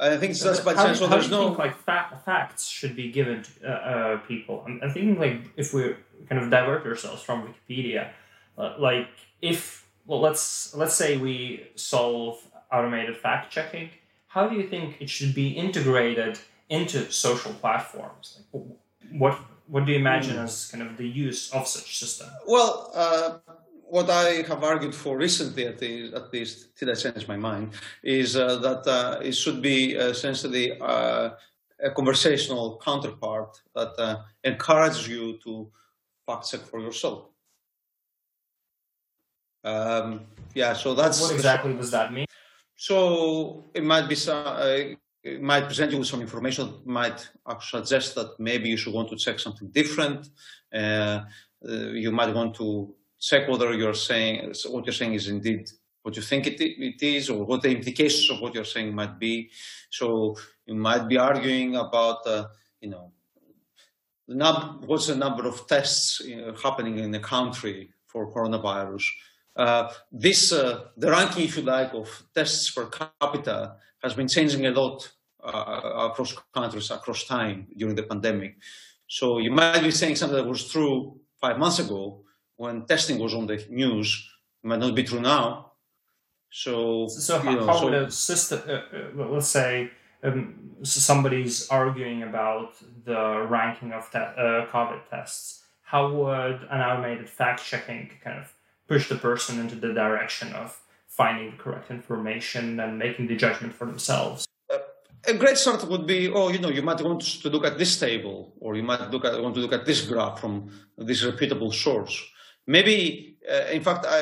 [0.00, 0.98] I think it's just by chance.
[0.98, 4.64] So there's no think, like fa- facts should be given to uh, uh, people.
[4.66, 5.94] I'm, I'm, thinking like if we
[6.26, 8.12] kind of divert ourselves from Wikipedia,
[8.56, 9.08] uh, like
[9.42, 12.40] if well, let's let's say we solve
[12.72, 13.90] automated fact checking.
[14.28, 16.38] How do you think it should be integrated
[16.70, 18.40] into social platforms?
[18.52, 18.64] Like,
[19.12, 19.38] what
[19.70, 20.44] what do you imagine mm.
[20.44, 22.28] as kind of the use of such system?
[22.46, 23.38] Well, uh,
[23.88, 27.72] what I have argued for recently, at least, at least till I change my mind,
[28.02, 31.30] is uh, that uh, it should be essentially uh,
[31.82, 35.70] a conversational counterpart that uh, encourages you to
[36.26, 37.26] fact check for yourself.
[39.62, 42.26] Um, yeah, so that's what exactly does that mean?
[42.76, 44.94] So it might be some, uh,
[45.40, 47.28] might present you with some information that might
[47.60, 50.28] suggest that maybe you should want to check something different.
[50.72, 51.20] Uh,
[51.68, 55.70] uh, you might want to check whether you're saying what you're saying is indeed
[56.02, 59.18] what you think it, it is, or what the implications of what you're saying might
[59.18, 59.50] be.
[59.90, 62.46] So you might be arguing about, uh,
[62.80, 63.12] you know,
[64.86, 69.04] what's the number of tests you know, happening in the country for coronavirus.
[69.56, 74.66] Uh, this, uh, the ranking, if you like, of tests per capita has been changing
[74.66, 75.10] a lot
[75.42, 78.56] uh, across countries, across time during the pandemic.
[79.06, 82.22] So you might be saying something that was true five months ago
[82.56, 84.28] when testing was on the news,
[84.62, 85.72] it might not be true now.
[86.50, 89.90] So, so how, know, how so, would a system, uh, uh, let's say,
[90.22, 97.28] um, somebody's arguing about the ranking of te- uh, COVID tests, how would an automated
[97.28, 98.52] fact checking kind of
[98.86, 100.78] push the person into the direction of
[101.20, 104.40] finding the correct information and making the judgment for themselves.
[105.32, 107.92] a great start would be, oh, you know, you might want to look at this
[108.06, 110.54] table, or you might look at, want to look at this graph from
[111.10, 112.16] this reputable source.
[112.76, 112.98] Maybe,
[113.54, 114.20] uh, in fact, I,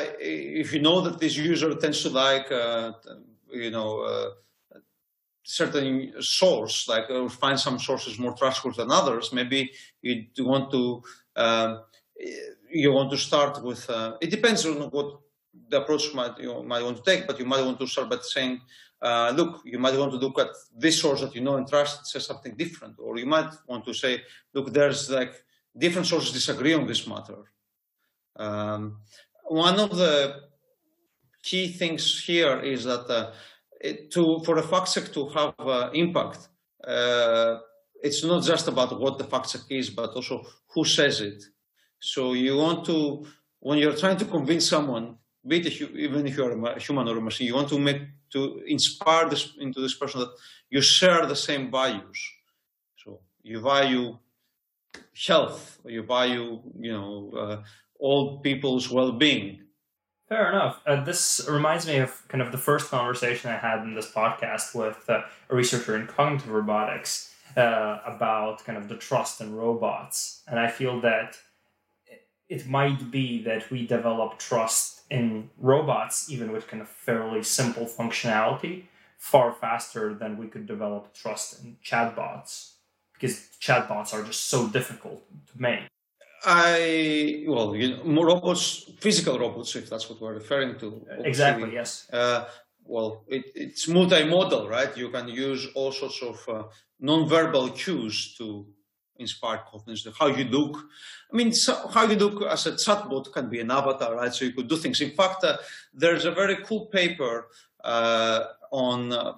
[0.61, 2.91] if you know that this user tends to like, uh,
[3.65, 4.29] you know, uh,
[5.61, 5.89] certain
[6.41, 9.59] source, like uh, find some sources more trustworthy than others, maybe
[10.01, 10.83] you want to
[11.43, 11.71] um,
[12.81, 13.89] you want to start with.
[13.89, 15.09] Uh, it depends on what
[15.69, 18.17] the approach might you might want to take, but you might want to start by
[18.21, 18.61] saying,
[19.01, 22.05] uh, look, you might want to look at this source that you know and trust
[22.07, 24.21] says something different, or you might want to say,
[24.53, 25.33] look, there's like
[25.77, 27.43] different sources disagree on this matter.
[28.35, 28.99] Um,
[29.43, 30.41] one of the
[31.43, 33.31] key things here is that uh,
[33.81, 36.49] it, to for a fact check to have uh, impact,
[36.85, 37.57] uh,
[38.01, 41.43] it's not just about what the fact check is, but also who says it.
[41.99, 43.25] So you want to,
[43.59, 47.55] when you're trying to convince someone even if you're a human or a machine, you
[47.55, 50.31] want to make to inspire this into this person that
[50.69, 52.19] you share the same values.
[52.97, 54.17] So you value
[55.27, 55.79] health.
[55.85, 57.63] You value, you know, uh,
[57.99, 59.61] all people's well-being.
[60.27, 60.81] Fair enough.
[60.85, 64.75] Uh, this reminds me of kind of the first conversation I had in this podcast
[64.75, 70.43] with uh, a researcher in cognitive robotics uh, about kind of the trust in robots,
[70.47, 71.35] and I feel that
[72.47, 77.85] it might be that we develop trust in robots, even with kind of fairly simple
[77.85, 78.83] functionality,
[79.17, 82.73] far faster than we could develop trust in chatbots
[83.13, 85.81] because chatbots are just so difficult to make.
[86.45, 91.05] I well, you know, robots, physical robots, if that's what we're referring to.
[91.25, 91.73] Exactly.
[91.73, 92.09] Yes.
[92.11, 92.45] Uh,
[92.85, 94.95] well, it, it's multimodal, right?
[94.97, 96.63] You can use all sorts of uh,
[96.99, 98.65] non-verbal cues to
[99.19, 100.07] inspire confidence.
[100.17, 100.77] How you look.
[101.31, 104.33] I mean, so how you look as a chatbot can be an avatar, right?
[104.33, 105.01] So you could do things.
[105.01, 105.57] In fact, uh,
[105.93, 107.47] there's a very cool paper
[107.83, 109.33] uh, on uh,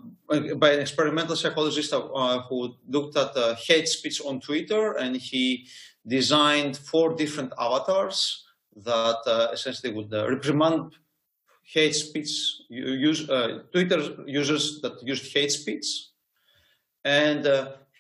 [0.56, 5.68] by an experimental psychologist uh, who looked at uh, hate speech on Twitter, and he
[6.08, 10.94] designed four different avatars that uh, essentially would uh, reprimand
[11.64, 13.26] hate speech use,
[13.72, 16.08] Twitter users that used hate speech,
[17.06, 17.46] and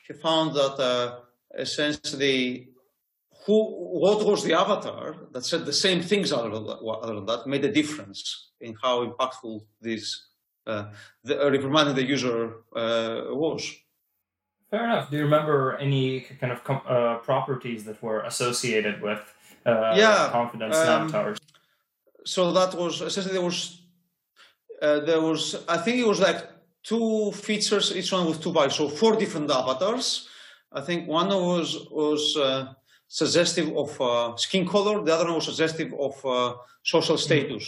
[0.07, 1.21] he found that
[1.57, 2.69] essentially
[3.45, 3.63] who
[3.99, 8.51] what was the avatar that said the same things other than that made a difference
[8.61, 10.27] in how impactful this
[10.67, 10.85] uh,
[11.23, 13.75] the, uh, reprimanding the user uh, was.
[14.69, 15.09] Fair enough.
[15.09, 19.21] Do you remember any kind of com- uh, properties that were associated with
[19.65, 21.39] uh, yeah, confidence um, avatars?
[22.25, 23.81] So that was essentially there was
[24.81, 26.47] uh, there was I think it was like
[26.83, 30.29] two features, each one with two bytes, so four different avatars.
[30.71, 32.37] I think one was was
[33.07, 36.15] suggestive of skin color, the other one was suggestive of
[36.83, 37.63] social status.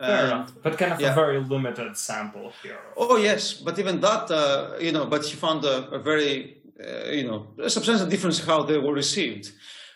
[0.00, 0.06] Mm-hmm.
[0.06, 1.12] Fair um, enough, but kind of yeah.
[1.12, 2.78] a very limited sample here.
[2.96, 7.10] Oh yes, but even that, uh, you know, but he found a, a very, uh,
[7.10, 9.52] you know, a substantial difference how they were received.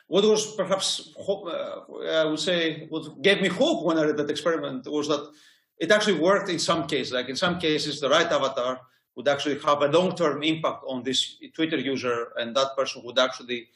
[0.08, 4.18] What was perhaps, hope, uh, I would say, what gave me hope when I read
[4.18, 5.32] that experiment was that
[5.78, 7.12] it actually worked in some cases.
[7.12, 8.80] Like in some cases, the right avatar
[9.16, 13.68] would actually have a long-term impact on this Twitter user, and that person would actually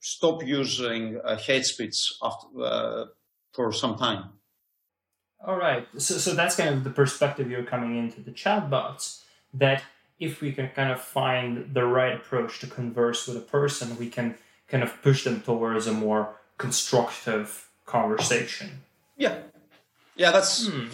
[0.00, 3.04] stop using uh, hate speech after, uh,
[3.52, 4.28] for some time.
[5.46, 5.86] All right.
[5.98, 9.22] So, so that's kind of the perspective you're coming into the chatbots.
[9.52, 9.82] That
[10.18, 14.08] if we can kind of find the right approach to converse with a person, we
[14.08, 14.36] can
[14.68, 18.82] kind of push them towards a more constructive conversation.
[19.16, 19.38] Yeah,
[20.16, 20.30] yeah.
[20.30, 20.86] That's hmm.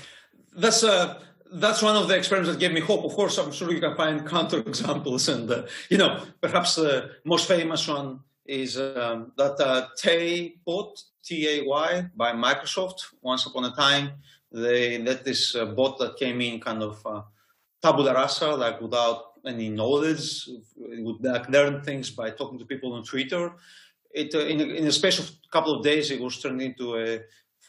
[0.57, 1.21] that's uh
[1.53, 3.05] that's one of the experiments that gave me hope.
[3.05, 7.49] Of course, I'm sure you can find counterexamples, and uh, you know, perhaps the most
[7.49, 13.05] famous one is um, that uh, Tay bot, T A Y, by Microsoft.
[13.23, 14.13] Once upon a time,
[14.53, 17.23] they let this uh, bot that came in kind of uh,
[17.83, 22.93] tabula rasa, like without any knowledge, it would like learn things by talking to people
[22.93, 23.53] on Twitter.
[24.13, 26.61] It uh, in, a, in a space of a couple of days, it was turned
[26.61, 27.21] into a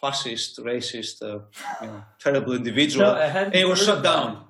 [0.02, 1.40] fascist, racist, uh,
[1.82, 4.46] you know, terrible individual, no, and it was shut down.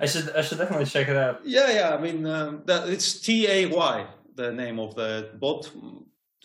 [0.00, 1.40] I should I should definitely check it out.
[1.44, 1.94] Yeah, yeah.
[1.94, 5.70] I mean, um, that, it's T A Y, the name of the bot,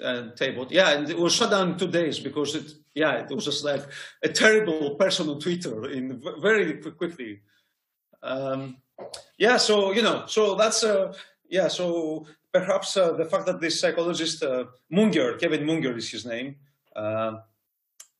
[0.03, 0.71] uh, Tay bot.
[0.71, 3.63] Yeah, and it was shut down in two days because it, yeah, it was just
[3.65, 3.83] like
[4.23, 7.41] a terrible person on Twitter in very quickly.
[8.21, 8.77] Um,
[9.37, 11.13] yeah, so you know, so that's uh,
[11.49, 16.25] yeah, so perhaps uh, the fact that this psychologist uh, Munger, Kevin Munger is his
[16.25, 16.57] name,
[16.95, 17.37] uh,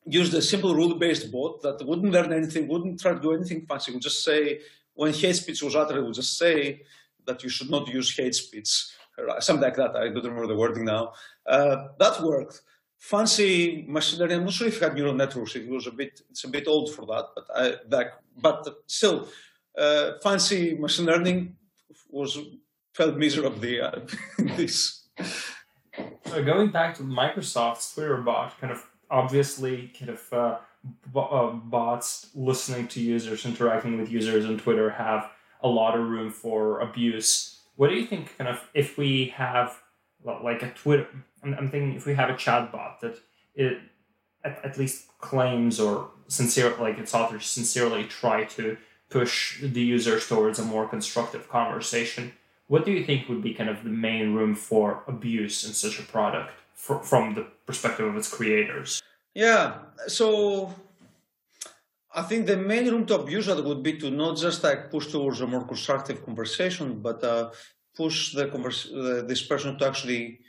[0.10, 3.92] used a simple rule-based bot that wouldn't learn anything, wouldn't try to do anything fancy,
[3.92, 4.60] would just say
[4.94, 6.82] when hate speech was uttered, it would just say
[7.26, 8.92] that you should not use hate speech
[9.40, 9.96] something like that.
[9.96, 11.14] I don't remember the wording now.
[11.46, 12.62] Uh, that worked.
[12.98, 14.38] Fancy machine learning.
[14.38, 15.56] I'm not sure if it had neural networks.
[15.56, 16.22] It was a bit.
[16.30, 18.06] It's a bit old for that, but I.
[18.42, 19.28] But still,
[19.78, 21.56] uh, fancy machine learning
[22.10, 22.38] was
[22.94, 23.92] felt miserably uh,
[24.38, 25.08] this.
[26.26, 30.58] So going back to Microsoft's Twitter bot, kind of obviously, kind of uh,
[31.14, 35.30] b- uh, bots listening to users, interacting with users on Twitter have
[35.62, 39.82] a lot of room for abuse what do you think, kind of, if we have
[40.22, 41.08] like a Twitter?
[41.42, 43.18] I'm, I'm thinking if we have a chatbot that
[43.56, 43.78] it
[44.44, 48.76] at, at least claims or sincere, like its authors sincerely try to
[49.10, 52.34] push the users towards a more constructive conversation.
[52.68, 56.02] What do you think would be kind of the main room for abuse in such
[56.02, 59.02] a product for, from the perspective of its creators?
[59.36, 60.74] Yeah, so
[62.16, 65.08] I think the main room to abuse that would be to not just like push
[65.08, 67.52] towards a more constructive conversation, but uh,
[67.96, 70.40] push the convers- uh, this person to actually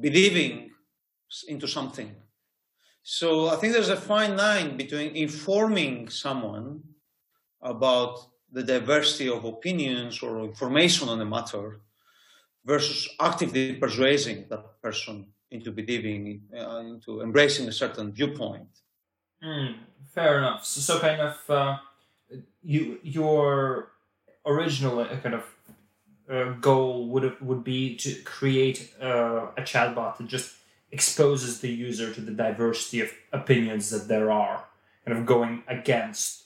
[0.00, 0.70] believing
[1.46, 2.10] into something.
[3.02, 6.82] So I think there's a fine line between informing someone
[7.60, 8.18] about
[8.50, 11.80] the diversity of opinions or information on a matter
[12.64, 18.68] versus actively persuading that person into believing, uh, into embracing a certain viewpoint.
[19.42, 19.74] Mm,
[20.14, 20.64] fair enough.
[20.64, 21.76] So, so kind of uh,
[22.62, 23.92] you your
[24.44, 25.44] original uh, kind of
[26.30, 30.54] uh, goal would would be to create uh, a chatbot that just
[30.90, 34.64] exposes the user to the diversity of opinions that there are,
[35.04, 36.44] kind of going against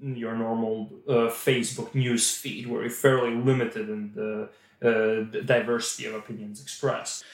[0.00, 4.48] your normal uh, Facebook news feed, where you're fairly limited in the
[4.82, 7.24] uh, diversity of opinions expressed.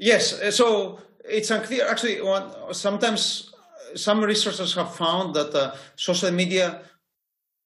[0.00, 1.86] Yes, uh, so it's unclear.
[1.86, 3.52] Actually, one, sometimes
[3.94, 6.80] some researchers have found that uh, social media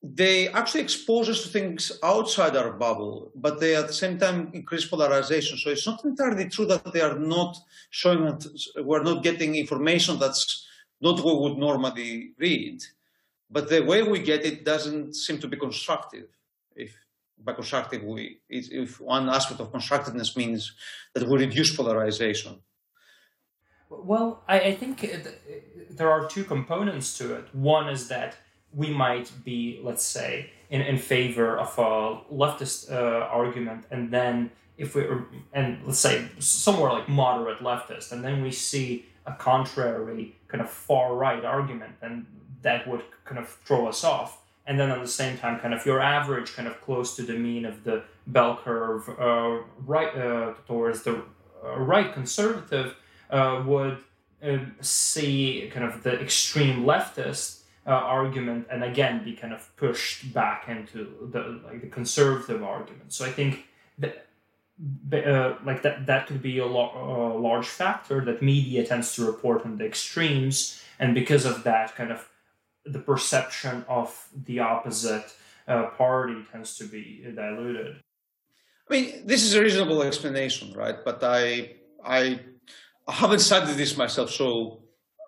[0.07, 4.51] they actually expose us to things outside our bubble, but they at the same time
[4.53, 5.57] increase polarization.
[5.57, 7.57] So it's not entirely true that they are not
[7.88, 10.66] showing that we're not getting information that's
[11.01, 12.83] not what we would normally read.
[13.51, 16.29] But the way we get it doesn't seem to be constructive.
[16.77, 16.94] If
[17.42, 20.73] by constructive, we, if one aspect of constructiveness means
[21.14, 22.61] that we reduce polarization.
[23.90, 25.07] Well, I, I think
[25.90, 27.55] there are two components to it.
[27.55, 28.37] One is that
[28.73, 34.51] we might be, let's say, in, in favor of a leftist uh, argument, and then
[34.77, 35.07] if we
[35.53, 40.68] and let's say somewhere like moderate leftist, and then we see a contrary kind of
[40.68, 42.27] far right argument, then
[42.62, 44.42] that would kind of throw us off.
[44.66, 47.35] And then at the same time, kind of your average, kind of close to the
[47.35, 51.22] mean of the bell curve, uh, right uh, towards the
[51.64, 52.96] uh, right conservative
[53.31, 53.98] uh, would
[54.42, 60.33] uh, see kind of the extreme leftist uh, argument and again be kind of pushed
[60.33, 63.12] back into the like the conservative argument.
[63.12, 63.66] So I think
[63.98, 64.27] that
[65.12, 69.24] uh, like that that could be a, lo- a large factor that media tends to
[69.24, 72.29] report on the extremes, and because of that, kind of
[72.85, 75.35] the perception of the opposite
[75.66, 77.97] uh, party tends to be diluted.
[78.88, 80.97] I mean, this is a reasonable explanation, right?
[81.05, 82.40] But I I,
[83.09, 84.83] I haven't studied this myself, so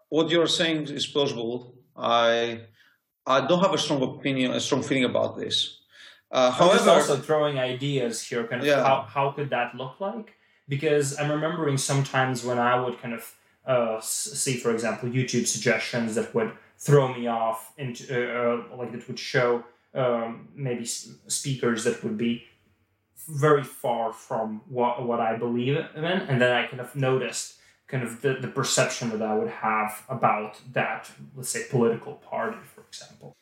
[0.08, 1.74] what you're saying is plausible.
[1.96, 2.60] I
[3.26, 5.80] I don't have a strong opinion, a strong feeling about this.
[6.30, 8.46] Uh, however, I'm also throwing ideas here.
[8.46, 8.82] Kind of yeah.
[8.82, 10.34] how how could that look like?
[10.68, 13.32] Because I'm remembering sometimes when I would kind of
[13.66, 18.92] uh, see, for example, YouTube suggestions that would throw me off into uh, uh like
[18.92, 22.44] that would show um, maybe speakers that would be
[23.28, 28.02] very far from what what I believe in, and then I kind of noticed kind
[28.02, 32.82] of the, the perception that I would have about that, let's say, political party, for
[32.82, 33.36] example?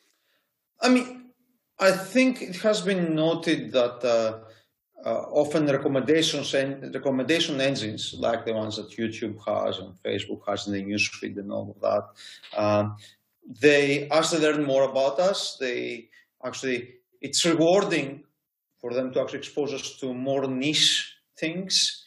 [0.79, 1.31] I mean,
[1.79, 4.44] I think it has been noted that uh, uh,
[5.09, 10.73] often recommendations and recommendation engines, like the ones that YouTube has and Facebook has in
[10.73, 12.97] the newsfeed and all of that, um,
[13.61, 16.09] they as they learn more about us, they
[16.43, 18.23] actually it's rewarding
[18.79, 22.05] for them to actually expose us to more niche things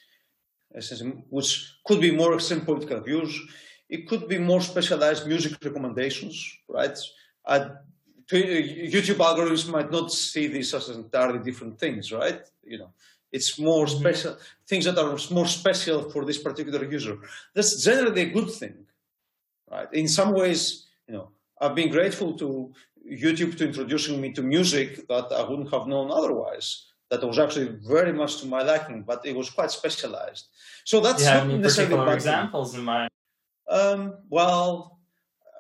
[1.31, 3.39] which could be more extreme political views.
[3.89, 6.37] It could be more specialized music recommendations,
[6.69, 6.97] right?
[7.45, 7.71] Uh,
[8.37, 12.41] YouTube algorithms might not see this as entirely different things, right?
[12.65, 12.91] You know,
[13.33, 13.99] it's more mm-hmm.
[13.99, 14.37] special
[14.67, 17.19] things that are more special for this particular user.
[17.55, 18.87] That's generally a good thing,
[19.71, 19.89] right?
[19.93, 22.73] In some ways, you know, I've been grateful to
[23.11, 27.69] YouTube to introducing me to music that I wouldn't have known otherwise that was actually
[27.87, 30.49] very much to my liking, but it was quite specialized.
[30.85, 33.11] So that's you have any particular examples in mind.
[33.69, 34.98] Um, well, uh,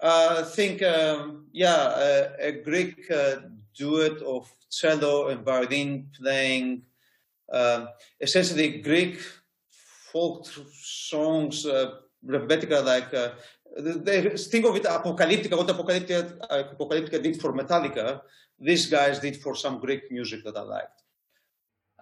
[0.02, 3.36] I think um, yeah, a, Greek uh,
[3.76, 6.82] duet of cello and violin playing,
[7.52, 7.86] uh,
[8.20, 9.20] essentially Greek
[10.12, 13.12] folk songs, uh, like.
[13.12, 13.30] Uh,
[13.76, 15.56] they think of it apocalyptica.
[15.56, 16.38] What apocalyptica,
[16.74, 18.22] apocalyptica did for Metallica,
[18.58, 21.02] these guys did for some Greek music that I liked.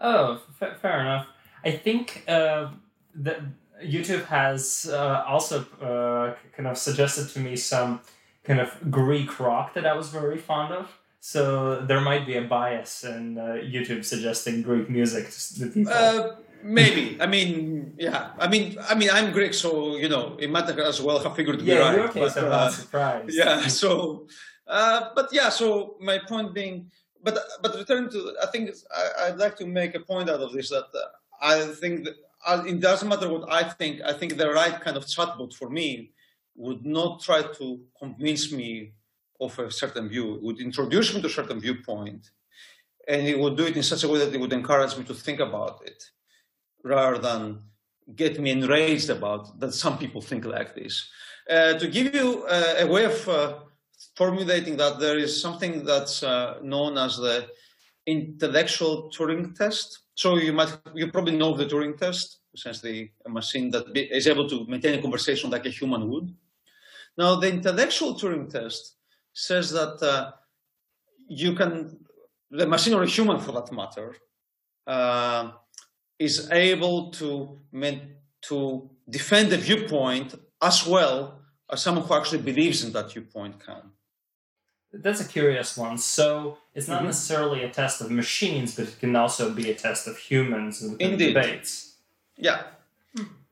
[0.01, 1.27] Oh, f- fair enough.
[1.65, 2.71] I think uh,
[3.17, 3.41] that
[3.85, 8.01] YouTube has uh, also uh, kind of suggested to me some
[8.45, 10.91] kind of Greek rock that I was very fond of.
[11.21, 15.29] So there might be a bias in uh, YouTube suggesting Greek music
[15.59, 15.93] to people.
[15.93, 17.17] Uh, maybe.
[17.21, 18.31] I mean, yeah.
[18.39, 21.59] I mean, I mean, I'm Greek, so you know, it might as well have figured
[21.59, 21.87] to yeah, be right.
[21.87, 23.35] Yeah, in your case, but, I'm uh, surprised.
[23.35, 23.67] Yeah.
[23.67, 24.29] So,
[24.67, 25.49] but yeah.
[25.49, 26.91] So my point being
[27.27, 28.71] but but returning to, I think
[29.21, 31.09] I, would like to make a point out of this that uh,
[31.43, 34.01] I think that uh, it doesn't matter what I think.
[34.03, 36.13] I think the right kind of chatbot for me
[36.55, 38.93] would not try to convince me
[39.41, 40.37] of a certain view.
[40.37, 42.31] It would introduce me to a certain viewpoint,
[43.09, 45.15] and it would do it in such a way that it would encourage me to
[45.15, 46.03] think about it,
[46.85, 47.63] rather than
[48.15, 51.11] get me enraged about that some people think like this.
[51.51, 53.55] Uh, to give you uh, a way of uh,
[54.17, 57.49] formulating that there is something that's uh, known as the
[58.07, 60.01] intellectual Turing test.
[60.17, 64.27] So you might you probably know the Turing test, essentially a machine that be, is
[64.27, 66.35] able to maintain a conversation like a human would.
[67.19, 68.97] Now, the intellectual Turing test
[69.35, 70.33] says that uh,
[71.29, 71.99] you can,
[72.51, 74.17] the machine or a human for that matter,
[74.87, 75.51] uh,
[76.19, 77.61] is able to
[78.49, 83.83] to defend a viewpoint as well as someone who actually believes in that viewpoint can.
[84.93, 85.99] That's a curious one.
[85.99, 87.07] So it's not mm-hmm.
[87.07, 90.97] necessarily a test of machines, but it can also be a test of humans in
[91.01, 91.35] Indeed.
[91.35, 91.97] debates.
[92.37, 92.63] Yeah.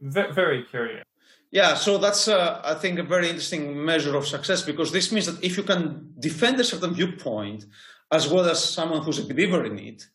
[0.01, 1.05] V- very curious.
[1.51, 5.27] Yeah, so that's, uh, I think, a very interesting measure of success because this means
[5.27, 7.67] that if you can defend a certain viewpoint
[8.11, 10.09] as well as someone who's a believer in it,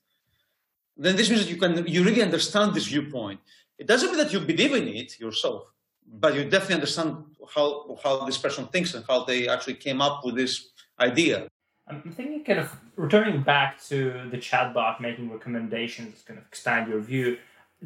[0.98, 3.40] then this means that you can you really understand this viewpoint.
[3.78, 5.64] It doesn't mean that you believe in it yourself,
[6.06, 7.24] but you definitely understand
[7.56, 10.69] how how this person thinks and how they actually came up with this
[11.00, 11.48] idea.
[11.88, 17.00] I'm thinking kind of returning back to the chatbot making recommendations, kind of expand your
[17.00, 17.38] view.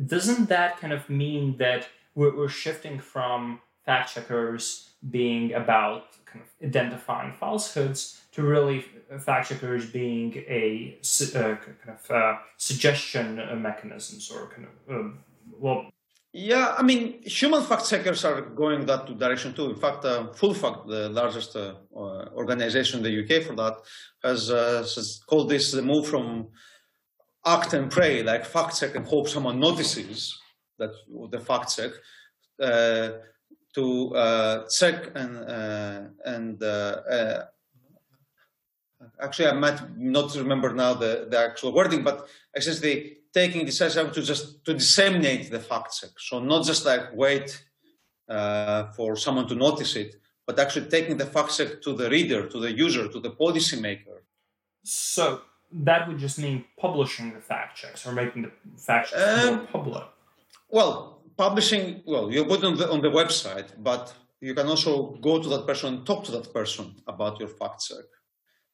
[0.07, 6.43] Doesn't that kind of mean that we're, we're shifting from fact checkers being about kind
[6.43, 8.85] of identifying falsehoods to really
[9.19, 10.97] fact checkers being a
[11.35, 15.19] uh, kind of uh, suggestion mechanisms or kind of um,
[15.59, 15.85] well
[16.35, 19.69] yeah, I mean, human fact checkers are going that direction too.
[19.69, 23.77] In fact, uh, Full Fact, the largest uh, uh organization in the UK for that,
[24.23, 26.47] has, uh, has called this the move from
[27.45, 30.35] act and pray, like fact check and hope someone notices
[30.79, 30.89] that
[31.29, 31.91] the fact check,
[32.59, 33.09] uh,
[33.75, 35.37] to uh, check and
[36.25, 36.63] and
[39.21, 44.21] actually I might not remember now the, the actual wording, but essentially taking decisive to
[44.21, 46.11] just to disseminate the fact check.
[46.17, 47.63] So not just like wait
[48.29, 50.15] uh, for someone to notice it,
[50.45, 54.17] but actually taking the fact check to the reader, to the user, to the policymaker.
[54.83, 59.55] So that would just mean publishing the fact checks or making the fact checks um,
[59.55, 60.03] more public.
[60.69, 65.15] Well, publishing, well, you put it on the, on the website, but you can also
[65.21, 68.05] go to that person and talk to that person about your fact check.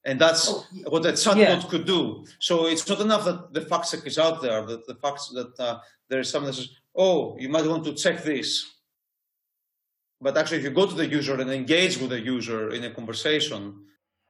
[0.06, 1.62] And that's oh, what a chatbot yeah.
[1.70, 2.26] could do.
[2.40, 5.60] So it's not enough that the fact check is out there, that the fact that
[5.60, 8.66] uh, there is someone that says, oh, you might want to check this.
[10.22, 12.92] But actually, if you go to the user and engage with the user in a
[12.92, 13.86] conversation,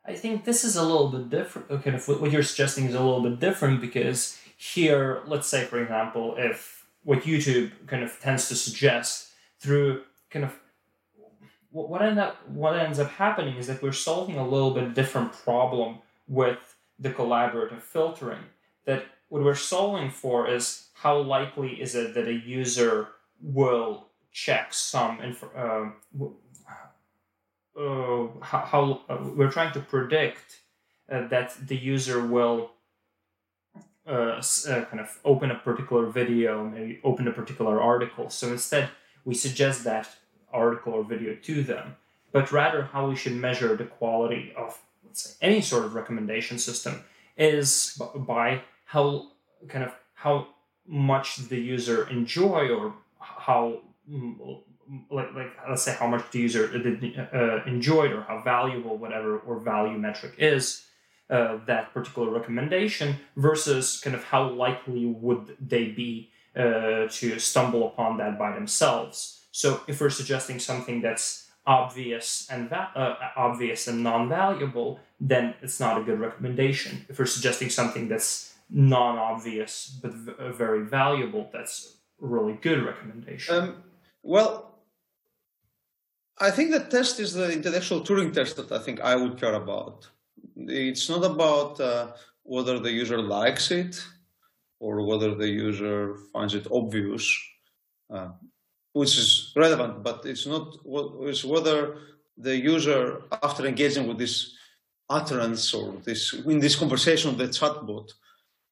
[0.06, 1.70] I think this is a little bit different.
[1.70, 6.36] Okay, what you're suggesting is a little bit different because here, let's say, for example,
[6.38, 10.60] if what YouTube kind of tends to suggest through kind of
[11.72, 15.34] what end up what ends up happening is that we're solving a little bit different
[15.34, 18.44] problem with the collaborative filtering.
[18.86, 23.10] That what we're solving for is how likely is it that a user
[23.42, 26.26] will check some info, uh,
[27.80, 30.62] uh, how, how uh, we're trying to predict
[31.10, 32.72] uh, that the user will
[34.08, 38.30] uh, uh, kind of open a particular video, maybe open a particular article.
[38.30, 38.90] So instead,
[39.24, 40.10] we suggest that
[40.54, 41.95] article or video to them,
[42.32, 46.60] but rather how we should measure the quality of, let's say, any sort of recommendation
[46.60, 47.04] system
[47.38, 49.28] is by how
[49.68, 50.47] kind of how
[50.86, 53.80] much the user enjoy or how
[54.10, 54.62] mm,
[55.12, 56.66] like, like let's say how much the user
[57.34, 60.86] uh, enjoyed or how valuable whatever or value metric is
[61.30, 67.88] uh, that particular recommendation versus kind of how likely would they be uh, to stumble
[67.88, 73.88] upon that by themselves so if we're suggesting something that's obvious and va- uh, obvious
[73.88, 77.06] and non-valuable, then it's not a good recommendation.
[77.10, 82.84] If we're suggesting something that's non-obvious but v- uh, very valuable, that's a really good
[82.84, 83.56] recommendation.
[83.56, 83.84] Um,
[84.24, 84.80] well,
[86.38, 89.56] I think the test is the intellectual Turing test that I think I would care
[89.56, 90.08] about.
[90.56, 92.08] It's not about uh,
[92.43, 94.02] whether the user likes it
[94.80, 97.26] or whether the user finds it obvious.
[98.10, 98.30] Uh,
[98.94, 100.78] which is relevant, but it's not
[101.22, 101.98] it's whether
[102.38, 104.56] the user, after engaging with this
[105.10, 108.12] utterance or this in this conversation, with the chatbot,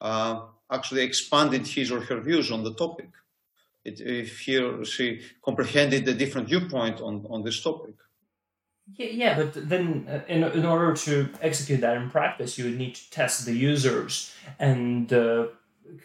[0.01, 0.41] uh,
[0.72, 3.09] actually expanded his or her views on the topic.
[3.84, 7.95] It, if he or she comprehended a different viewpoint on, on this topic.
[8.95, 12.78] Yeah, yeah, but then uh, in, in order to execute that in practice, you would
[12.78, 15.47] need to test the users, and uh,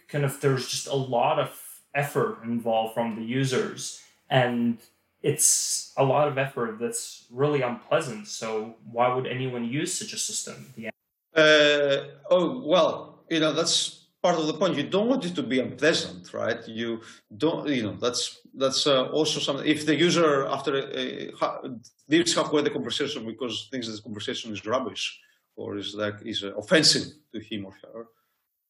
[0.08, 1.50] kind of there's just a lot of
[1.94, 4.02] effort involved from the users.
[4.30, 4.78] And
[5.22, 8.26] it's a lot of effort that's really unpleasant.
[8.28, 10.72] So why would anyone use such a system?
[10.76, 10.90] Yeah.
[11.36, 14.76] uh, oh well you know that's part of the point.
[14.76, 16.66] You don't want it to be unpleasant right?
[16.68, 17.00] You
[17.36, 21.68] don't you know that's that's uh, also something if the user after uh,
[22.08, 25.18] leaves halfway the conversation because thinks the conversation is rubbish
[25.56, 28.06] or is like is offensive to him or her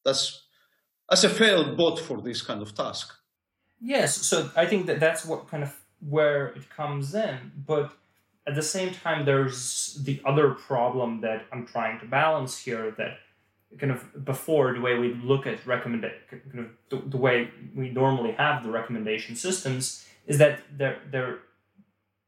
[0.05, 0.42] that's
[1.13, 3.07] as a failed bot for this kind of task.
[3.79, 5.71] Yes, so I think that that's what kind of
[6.15, 7.37] where it comes in,
[7.71, 7.93] but
[8.47, 13.13] at the same time, there's the other problem that I'm trying to balance here that
[13.79, 17.89] kind of before the way we look at recommend kind of the, the way we
[17.89, 21.39] normally have the recommendation systems is that they're they're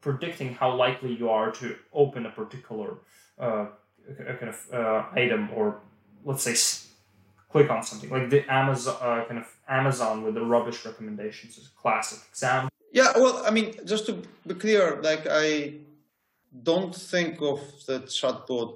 [0.02, 2.90] predicting how likely you are to open a particular
[3.38, 3.66] uh,
[4.40, 5.80] kind of uh, item or
[6.24, 6.56] let's say
[7.56, 11.68] click on something like the Amazon uh, kind of Amazon with the rubbish recommendations is
[11.68, 12.70] a classic example.
[12.92, 14.14] Yeah, well, I mean, just to
[14.46, 15.76] be clear, like I
[16.70, 18.76] don't think of the chatbot.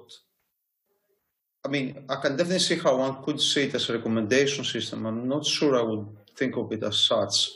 [1.66, 5.04] I mean, I can definitely see how one could see it as a recommendation system.
[5.04, 6.06] I'm not sure I would
[6.38, 7.50] think of it as such.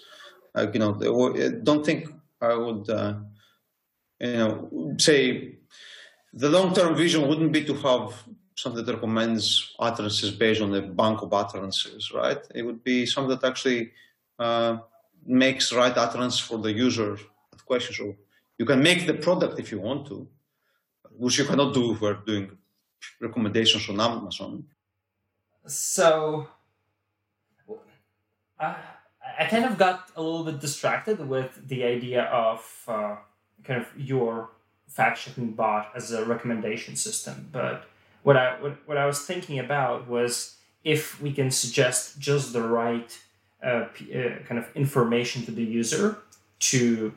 [0.54, 0.92] Like, you know,
[1.34, 2.00] I don't think
[2.38, 3.14] I would, uh,
[4.20, 4.52] you know,
[4.98, 5.56] say
[6.34, 8.12] the long-term vision wouldn't be to have
[8.54, 12.38] something that recommends utterances based on a bank of utterances, right?
[12.54, 13.92] It would be something that actually
[14.38, 14.78] uh,
[15.26, 17.18] makes right utterance for the user
[17.52, 17.94] at question.
[17.94, 18.14] So
[18.58, 20.28] you can make the product if you want to,
[21.10, 22.56] which you cannot do if we're doing
[23.20, 24.64] recommendations on Amazon.
[25.66, 26.48] So,
[28.60, 28.74] uh,
[29.38, 33.16] I kind of got a little bit distracted with the idea of uh,
[33.64, 34.50] kind of your
[34.86, 37.48] fact checking bot as a recommendation system.
[37.50, 37.86] But
[38.24, 42.62] what I what, what I was thinking about was if we can suggest just the
[42.62, 43.16] right
[43.62, 46.18] uh, uh, kind of information to the user
[46.70, 47.12] to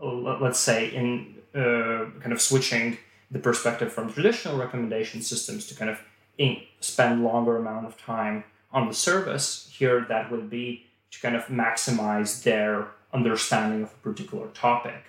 [0.00, 2.98] let's say in uh, kind of switching
[3.30, 5.98] the perspective from traditional recommendation systems to kind of
[6.38, 11.36] in, spend longer amount of time on the service here that would be to kind
[11.36, 15.04] of maximize their understanding of a particular topic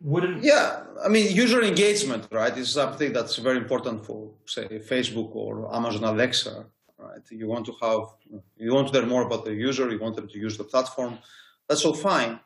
[0.00, 5.34] wouldn't yeah i mean user engagement right is something that's very important for say facebook
[5.34, 6.64] or amazon alexa
[6.98, 8.04] right you want to have
[8.56, 11.18] you want to learn more about the user you want them to use the platform
[11.68, 12.40] that's all fine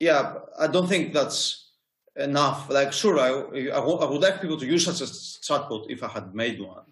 [0.00, 1.72] yeah, I don't think that's
[2.16, 2.68] enough.
[2.70, 3.28] Like, sure, I,
[3.68, 6.86] I, would like people to use such a chatbot if I had made one.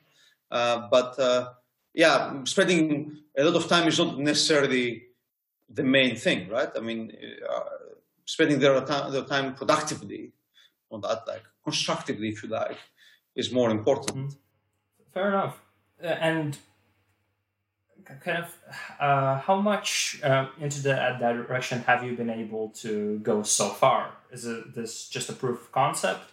[0.50, 1.48] Uh, but uh,
[1.94, 5.04] yeah, spending a lot of time is not necessarily
[5.70, 6.68] the main thing, right?
[6.76, 7.12] I mean,
[7.50, 7.60] uh,
[8.34, 10.32] spending their time, their time productively
[10.90, 12.78] on that, like constructively, if you like,
[13.34, 14.28] is more important.
[14.28, 15.12] Mm-hmm.
[15.14, 15.56] Fair enough.
[16.02, 16.58] Uh, and
[18.24, 18.56] kind of
[19.00, 24.12] uh, how much uh, into that direction have you been able to go so far?
[24.30, 26.32] Is it this just a proof of concept,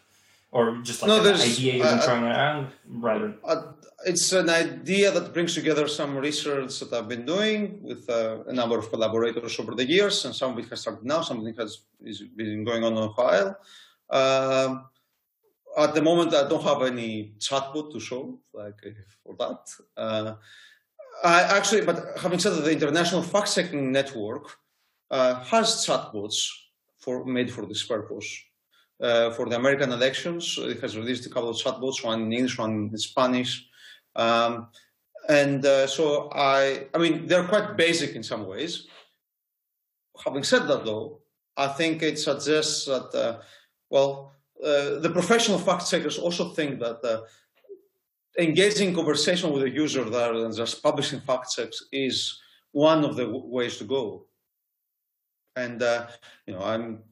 [0.51, 2.71] or just like no, an idea you've been uh, trying around?
[2.87, 3.35] Rather,
[4.05, 8.53] it's an idea that brings together some research that I've been doing with uh, a
[8.53, 11.47] number of collaborators over the years, and some of it has started now, some of
[11.47, 11.79] it has
[12.35, 13.57] been going on a while.
[14.09, 14.85] Um,
[15.77, 18.79] at the moment, I don't have any chatbot to show like
[19.23, 19.61] for that.
[19.97, 20.35] Uh,
[21.23, 24.51] I actually, but having said that, the International Fact Checking Network
[25.09, 26.47] uh, has chatbots
[26.99, 28.44] for made for this purpose.
[29.01, 32.57] Uh, for the American elections, it has released a couple of chatbots, one in English,
[32.57, 33.67] one in Spanish.
[34.15, 34.67] Um,
[35.27, 38.87] and uh, so I, I mean, they're quite basic in some ways.
[40.23, 41.19] Having said that, though,
[41.57, 43.41] I think it suggests that, uh,
[43.89, 44.31] well,
[44.63, 47.21] uh, the professional fact checkers also think that uh,
[48.39, 52.39] engaging conversation with the user rather than just publishing fact checks is
[52.71, 54.25] one of the ways to go.
[55.55, 56.07] And uh,
[56.45, 57.03] you know, I'm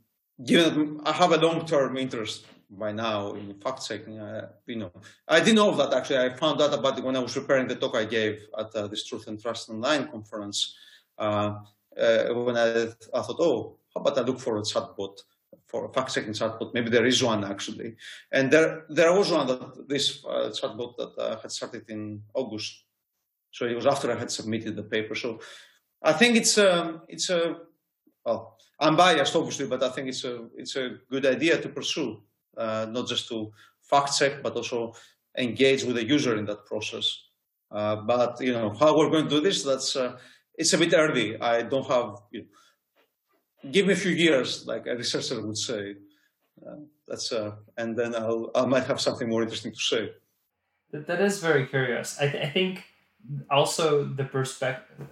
[0.44, 4.20] given I have a long-term interest by now in fact checking.
[4.20, 4.92] Uh, you know,
[5.28, 6.20] I didn't know that actually.
[6.20, 8.88] I found out about it when I was preparing the talk I gave at uh,
[8.88, 10.76] this Truth and Trust Online conference.
[11.18, 11.56] Uh,
[12.00, 15.20] uh, when I, I thought, oh, how about I look for a chatbot?
[15.74, 16.74] for a fact-checking chatbot.
[16.74, 17.96] Maybe there is one actually,
[18.32, 22.86] and there there was one that this uh, chatbot that uh, had started in August.
[23.52, 25.16] So it was after I had submitted the paper.
[25.16, 25.40] So
[26.02, 27.56] I think it's um, it's a
[28.26, 32.22] well, I'm biased obviously, but I think it's a it's a good idea to pursue,
[32.58, 33.52] uh, not just to
[33.82, 34.94] fact check, but also
[35.38, 37.24] engage with the user in that process.
[37.72, 40.18] Uh, but you know how we're going to do this, that's uh,
[40.56, 41.40] it's a bit early.
[41.40, 42.18] I don't have.
[42.32, 45.96] You know, give me a few years, like a researcher would say.
[46.66, 46.76] Uh,
[47.08, 50.12] that's uh, and then I'll I might have something more interesting to say.
[50.92, 52.20] That, that is very curious.
[52.20, 52.84] I, th- I think
[53.50, 55.08] also the perspective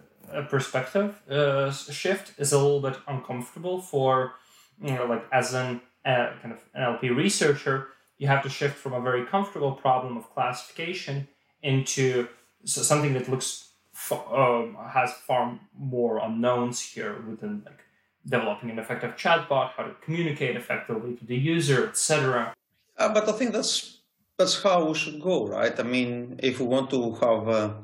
[0.49, 4.33] perspective uh, shift is a little bit uncomfortable for
[4.81, 8.93] you know like as an uh, kind of NLP researcher, you have to shift from
[8.93, 11.27] a very comfortable problem of classification
[11.61, 12.27] into
[12.63, 13.69] something that looks
[14.11, 17.79] um, has far more unknowns here within like
[18.25, 22.53] developing an effective chatbot, how to communicate effectively to the user, etc.
[22.97, 23.99] Uh, but I think that's
[24.37, 25.79] that's how we should go, right?
[25.79, 27.75] I mean, if we want to have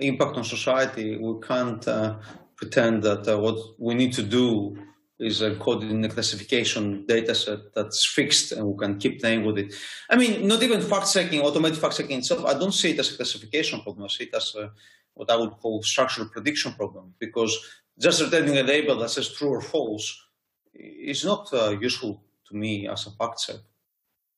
[0.00, 2.16] impact on society, we can't uh,
[2.56, 4.76] pretend that uh, what we need to do
[5.18, 9.58] is encoded in a classification data set that's fixed and we can keep playing with
[9.58, 9.74] it.
[10.10, 13.12] I mean, not even fact checking, automated fact checking itself, I don't see it as
[13.12, 14.04] a classification problem.
[14.04, 14.70] I see it as a,
[15.14, 17.56] what I would call structural prediction problem because
[17.98, 20.24] just returning a label that says true or false
[20.72, 23.56] is not uh, useful to me as a fact check.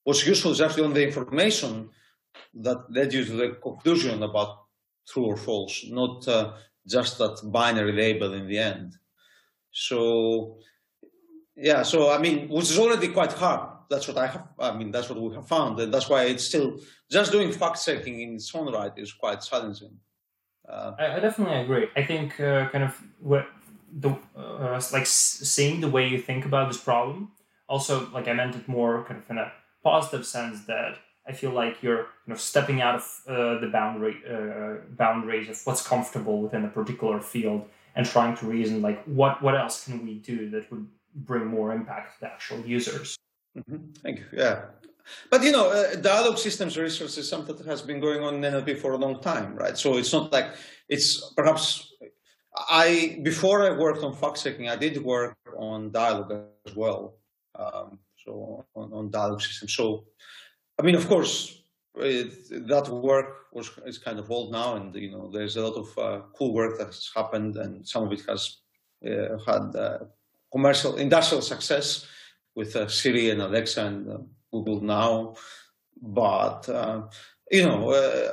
[0.05, 1.91] What's useful is actually on the information
[2.55, 4.65] that led you to the conclusion about
[5.11, 6.53] true or false, not uh,
[6.87, 8.97] just that binary label in the end.
[9.73, 10.59] So,
[11.57, 13.69] yeah, so I mean, which is already quite hard.
[13.89, 14.49] That's what I have.
[14.59, 16.79] I mean, that's what we have found, and that's why it's still
[17.11, 19.99] just doing fact checking in its own right is quite challenging.
[20.69, 21.89] Uh, I, I, definitely agree.
[21.97, 23.47] I think uh, kind of what
[23.93, 27.33] the uh, like seeing the way you think about this problem.
[27.69, 29.53] Also, like I meant it more kind of in a
[29.83, 30.97] positive sense that
[31.31, 34.73] I feel like you're you know stepping out of uh, the boundary uh,
[35.05, 37.63] boundaries of what's comfortable within a particular field
[37.95, 41.73] and trying to reason like what what else can we do that would bring more
[41.73, 43.17] impact to the actual users.
[43.57, 43.79] Mm-hmm.
[44.03, 44.27] Thank you.
[44.33, 44.57] Yeah,
[45.31, 48.53] but you know, uh, dialogue systems research is something that has been going on in
[48.53, 49.77] NLP for a long time, right?
[49.79, 50.49] So it's not like
[50.89, 51.93] it's perhaps
[52.57, 56.33] I before I worked on fact checking, I did work on dialogue
[56.67, 57.03] as well.
[57.55, 59.75] Um, so on, on dialogue systems.
[59.75, 60.05] So
[60.81, 61.63] I mean, of course,
[61.97, 65.77] it, that work was is kind of old now, and you know, there's a lot
[65.77, 68.63] of uh, cool work that has happened, and some of it has
[69.07, 69.99] uh, had uh,
[70.51, 72.07] commercial, industrial success
[72.55, 74.19] with uh, Siri and Alexa and uh,
[74.51, 75.35] Google now.
[76.01, 77.03] But uh,
[77.51, 77.91] you know,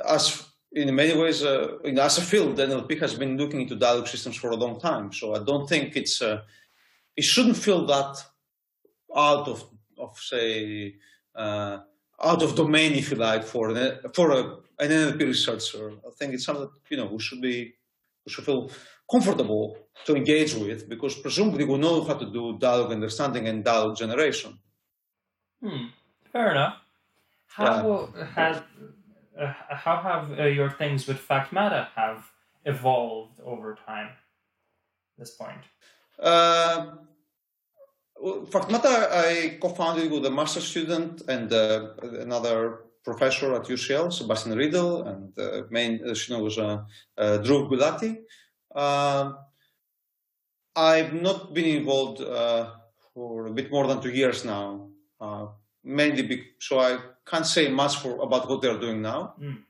[0.08, 4.36] as in many ways, in as a field, NLP has been looking into dialogue systems
[4.36, 5.12] for a long time.
[5.12, 8.24] So I don't think it's it shouldn't feel that
[9.14, 9.66] out of
[9.98, 10.94] of say
[12.22, 14.40] out of domain, if you like, for an, for a,
[14.78, 15.92] an NLP researcher.
[16.06, 17.74] I think it's something that you know we should be
[18.24, 18.70] we should feel
[19.10, 23.96] comfortable to engage with because presumably we know how to do dialogue understanding and dialogue
[23.96, 24.58] generation.
[25.62, 25.86] Hmm.
[26.32, 26.76] Fair enough.
[27.46, 28.26] How yeah.
[28.26, 28.62] has
[29.40, 32.30] uh, how have uh, your things with FactMata have
[32.64, 34.08] evolved over time?
[34.08, 35.62] At this point.
[36.18, 36.96] Uh,
[38.22, 41.90] FactMata, I co-founded with a master student and uh,
[42.20, 46.84] another professor at UCL, Sebastian Riedel, and the main student was uh,
[47.16, 48.18] uh, Dhruv Gulati.
[48.74, 49.32] Uh,
[50.74, 52.70] I've not been involved uh,
[53.14, 54.88] for a bit more than two years now,
[55.20, 55.46] uh,
[55.84, 59.34] mainly because, so I can't say much for about what they're doing now.
[59.40, 59.62] Mm.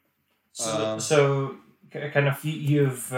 [0.52, 1.56] So, so,
[1.92, 3.12] kind of you've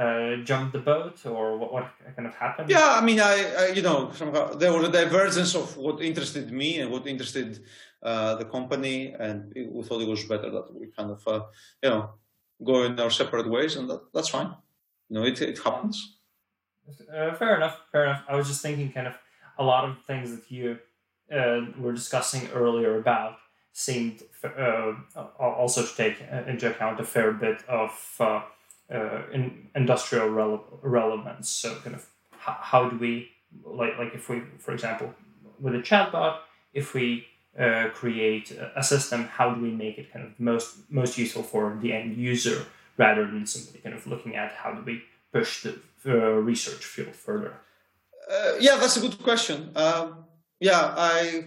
[0.00, 2.70] uh, jumped the boat, or what, what, kind of happened?
[2.70, 6.50] Yeah, I mean, I, I, you know somehow there was a divergence of what interested
[6.50, 7.62] me and what interested
[8.02, 11.42] uh, the company, and it, we thought it was better that we kind of uh,
[11.82, 12.10] you know
[12.64, 14.54] go in our separate ways, and that, that's fine.
[15.10, 16.16] You know, it it happens.
[17.14, 17.82] Uh, fair enough.
[17.92, 18.24] Fair enough.
[18.26, 19.14] I was just thinking, kind of,
[19.58, 20.78] a lot of things that you
[21.30, 23.36] uh, were discussing earlier about
[23.72, 24.92] seemed uh,
[25.38, 27.90] also to take into account a fair bit of
[28.92, 31.48] uh, in industrial rele- relevance.
[31.48, 32.06] So kind of
[32.38, 33.30] how, how do we
[33.64, 35.12] like like if we for example
[35.60, 36.38] with a chatbot
[36.72, 37.26] if we
[37.58, 41.76] uh, create a system how do we make it kind of most most useful for
[41.82, 42.64] the end user
[42.96, 47.14] rather than simply kind of looking at how do we push the uh, research field
[47.14, 47.54] further
[48.30, 50.24] uh, yeah that's a good question um,
[50.60, 51.44] yeah i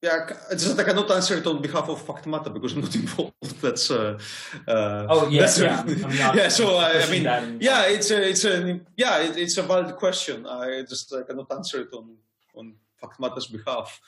[0.00, 3.60] yeah, just I cannot answer it on behalf of FactMata because I'm not involved.
[3.60, 4.18] That's uh,
[4.66, 6.34] uh oh yes, yeah, yeah.
[6.38, 6.48] yeah.
[6.48, 10.46] So I, I mean, yeah, it's a, it's a, yeah, it, it's a valid question.
[10.46, 12.16] I just I cannot answer it on
[12.54, 14.00] on FactMata's behalf.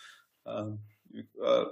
[0.47, 0.79] Um,
[1.45, 1.65] uh,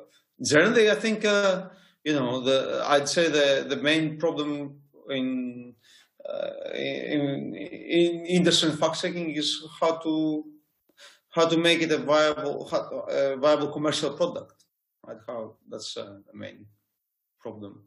[0.42, 1.68] generally, I think uh,
[2.02, 5.74] you know the I'd say the the main problem in
[6.28, 10.44] uh, in, in industry fact checking is how to
[11.30, 12.68] how to make it a viable,
[13.08, 14.64] a viable commercial product.
[15.06, 15.18] Right?
[15.26, 16.66] How that's uh, the main
[17.40, 17.84] problem.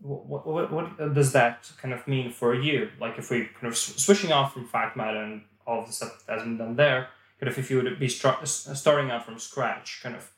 [0.00, 2.90] What, what, what does that kind of mean for you?
[3.00, 6.42] Like if we kind of switching off from FactMata and all the stuff that has
[6.42, 10.28] been done there, kind of if you would be starting out from scratch, kind of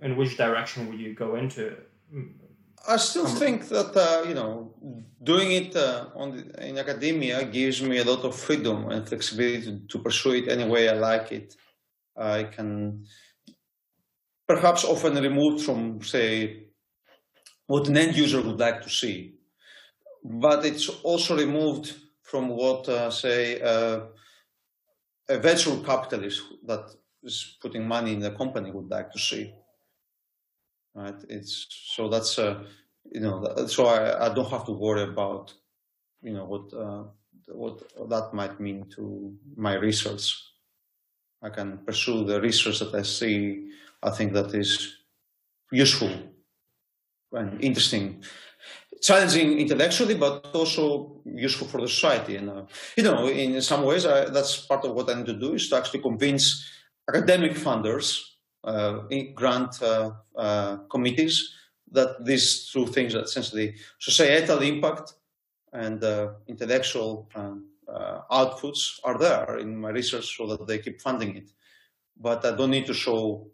[0.00, 1.76] in which direction would you go into
[2.88, 4.74] I still think that uh, you know
[5.22, 9.98] doing it uh, the, in academia gives me a lot of freedom and flexibility to
[9.98, 11.54] pursue it any way I like it.
[12.16, 13.04] I can
[14.48, 16.64] perhaps often removed from say
[17.66, 19.34] what an end user would like to see,
[20.24, 24.00] but it's also removed from what uh, say uh,
[25.28, 26.84] a venture capitalist that
[27.22, 29.54] is putting money in the company would like to see
[30.94, 31.14] right?
[31.28, 32.64] It's so that's uh,
[33.10, 35.52] you know, so I, I don't have to worry about,
[36.22, 37.04] you know, what uh,
[37.48, 40.38] what that might mean to my research.
[41.42, 43.70] I can pursue the research that I see.
[44.02, 44.96] I think that is
[45.70, 46.10] useful
[47.32, 48.22] and interesting,
[49.00, 52.36] challenging intellectually, but also useful for the society.
[52.36, 52.62] And uh,
[52.96, 55.68] you know, in some ways, I, that's part of what I need to do is
[55.70, 56.64] to actually convince
[57.08, 58.20] academic funders,
[59.34, 61.54] grant uh, uh, committees
[61.90, 65.14] that these two things, that essentially societal impact
[65.72, 71.00] and uh, intellectual um, uh, outputs, are there in my research so that they keep
[71.00, 71.50] funding it.
[72.18, 73.46] But I don't need to show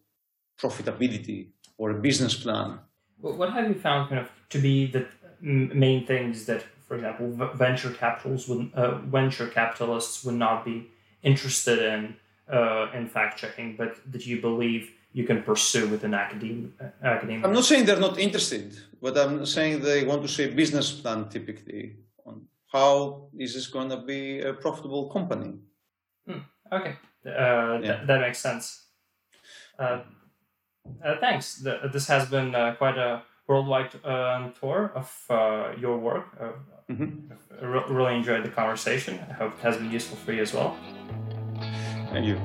[0.60, 1.48] profitability
[1.78, 2.78] or a business plan.
[3.20, 5.06] What have you found kind of to be the
[5.40, 10.88] main things that, for example, venture capitals would uh, venture capitalists would not be
[11.22, 12.16] interested in
[12.52, 16.68] uh, in fact checking, but that you believe you can pursue within academia.
[17.02, 17.44] academia.
[17.44, 18.66] I'm not saying they're not interested,
[19.02, 22.34] but I'm saying they want to see a business plan typically on
[22.72, 22.88] how
[23.36, 25.50] is this going to be a profitable company.
[26.26, 26.42] Hmm.
[26.70, 26.94] Okay,
[27.26, 27.80] uh, yeah.
[27.80, 28.64] th- that makes sense.
[29.76, 30.00] Uh,
[31.04, 31.56] uh, thanks.
[31.64, 36.26] The, this has been uh, quite a worldwide uh, tour of uh, your work.
[36.88, 37.66] Mm-hmm.
[37.72, 39.18] Re- really enjoyed the conversation.
[39.30, 40.76] I hope it has been useful for you as well.
[42.12, 42.38] Thank you.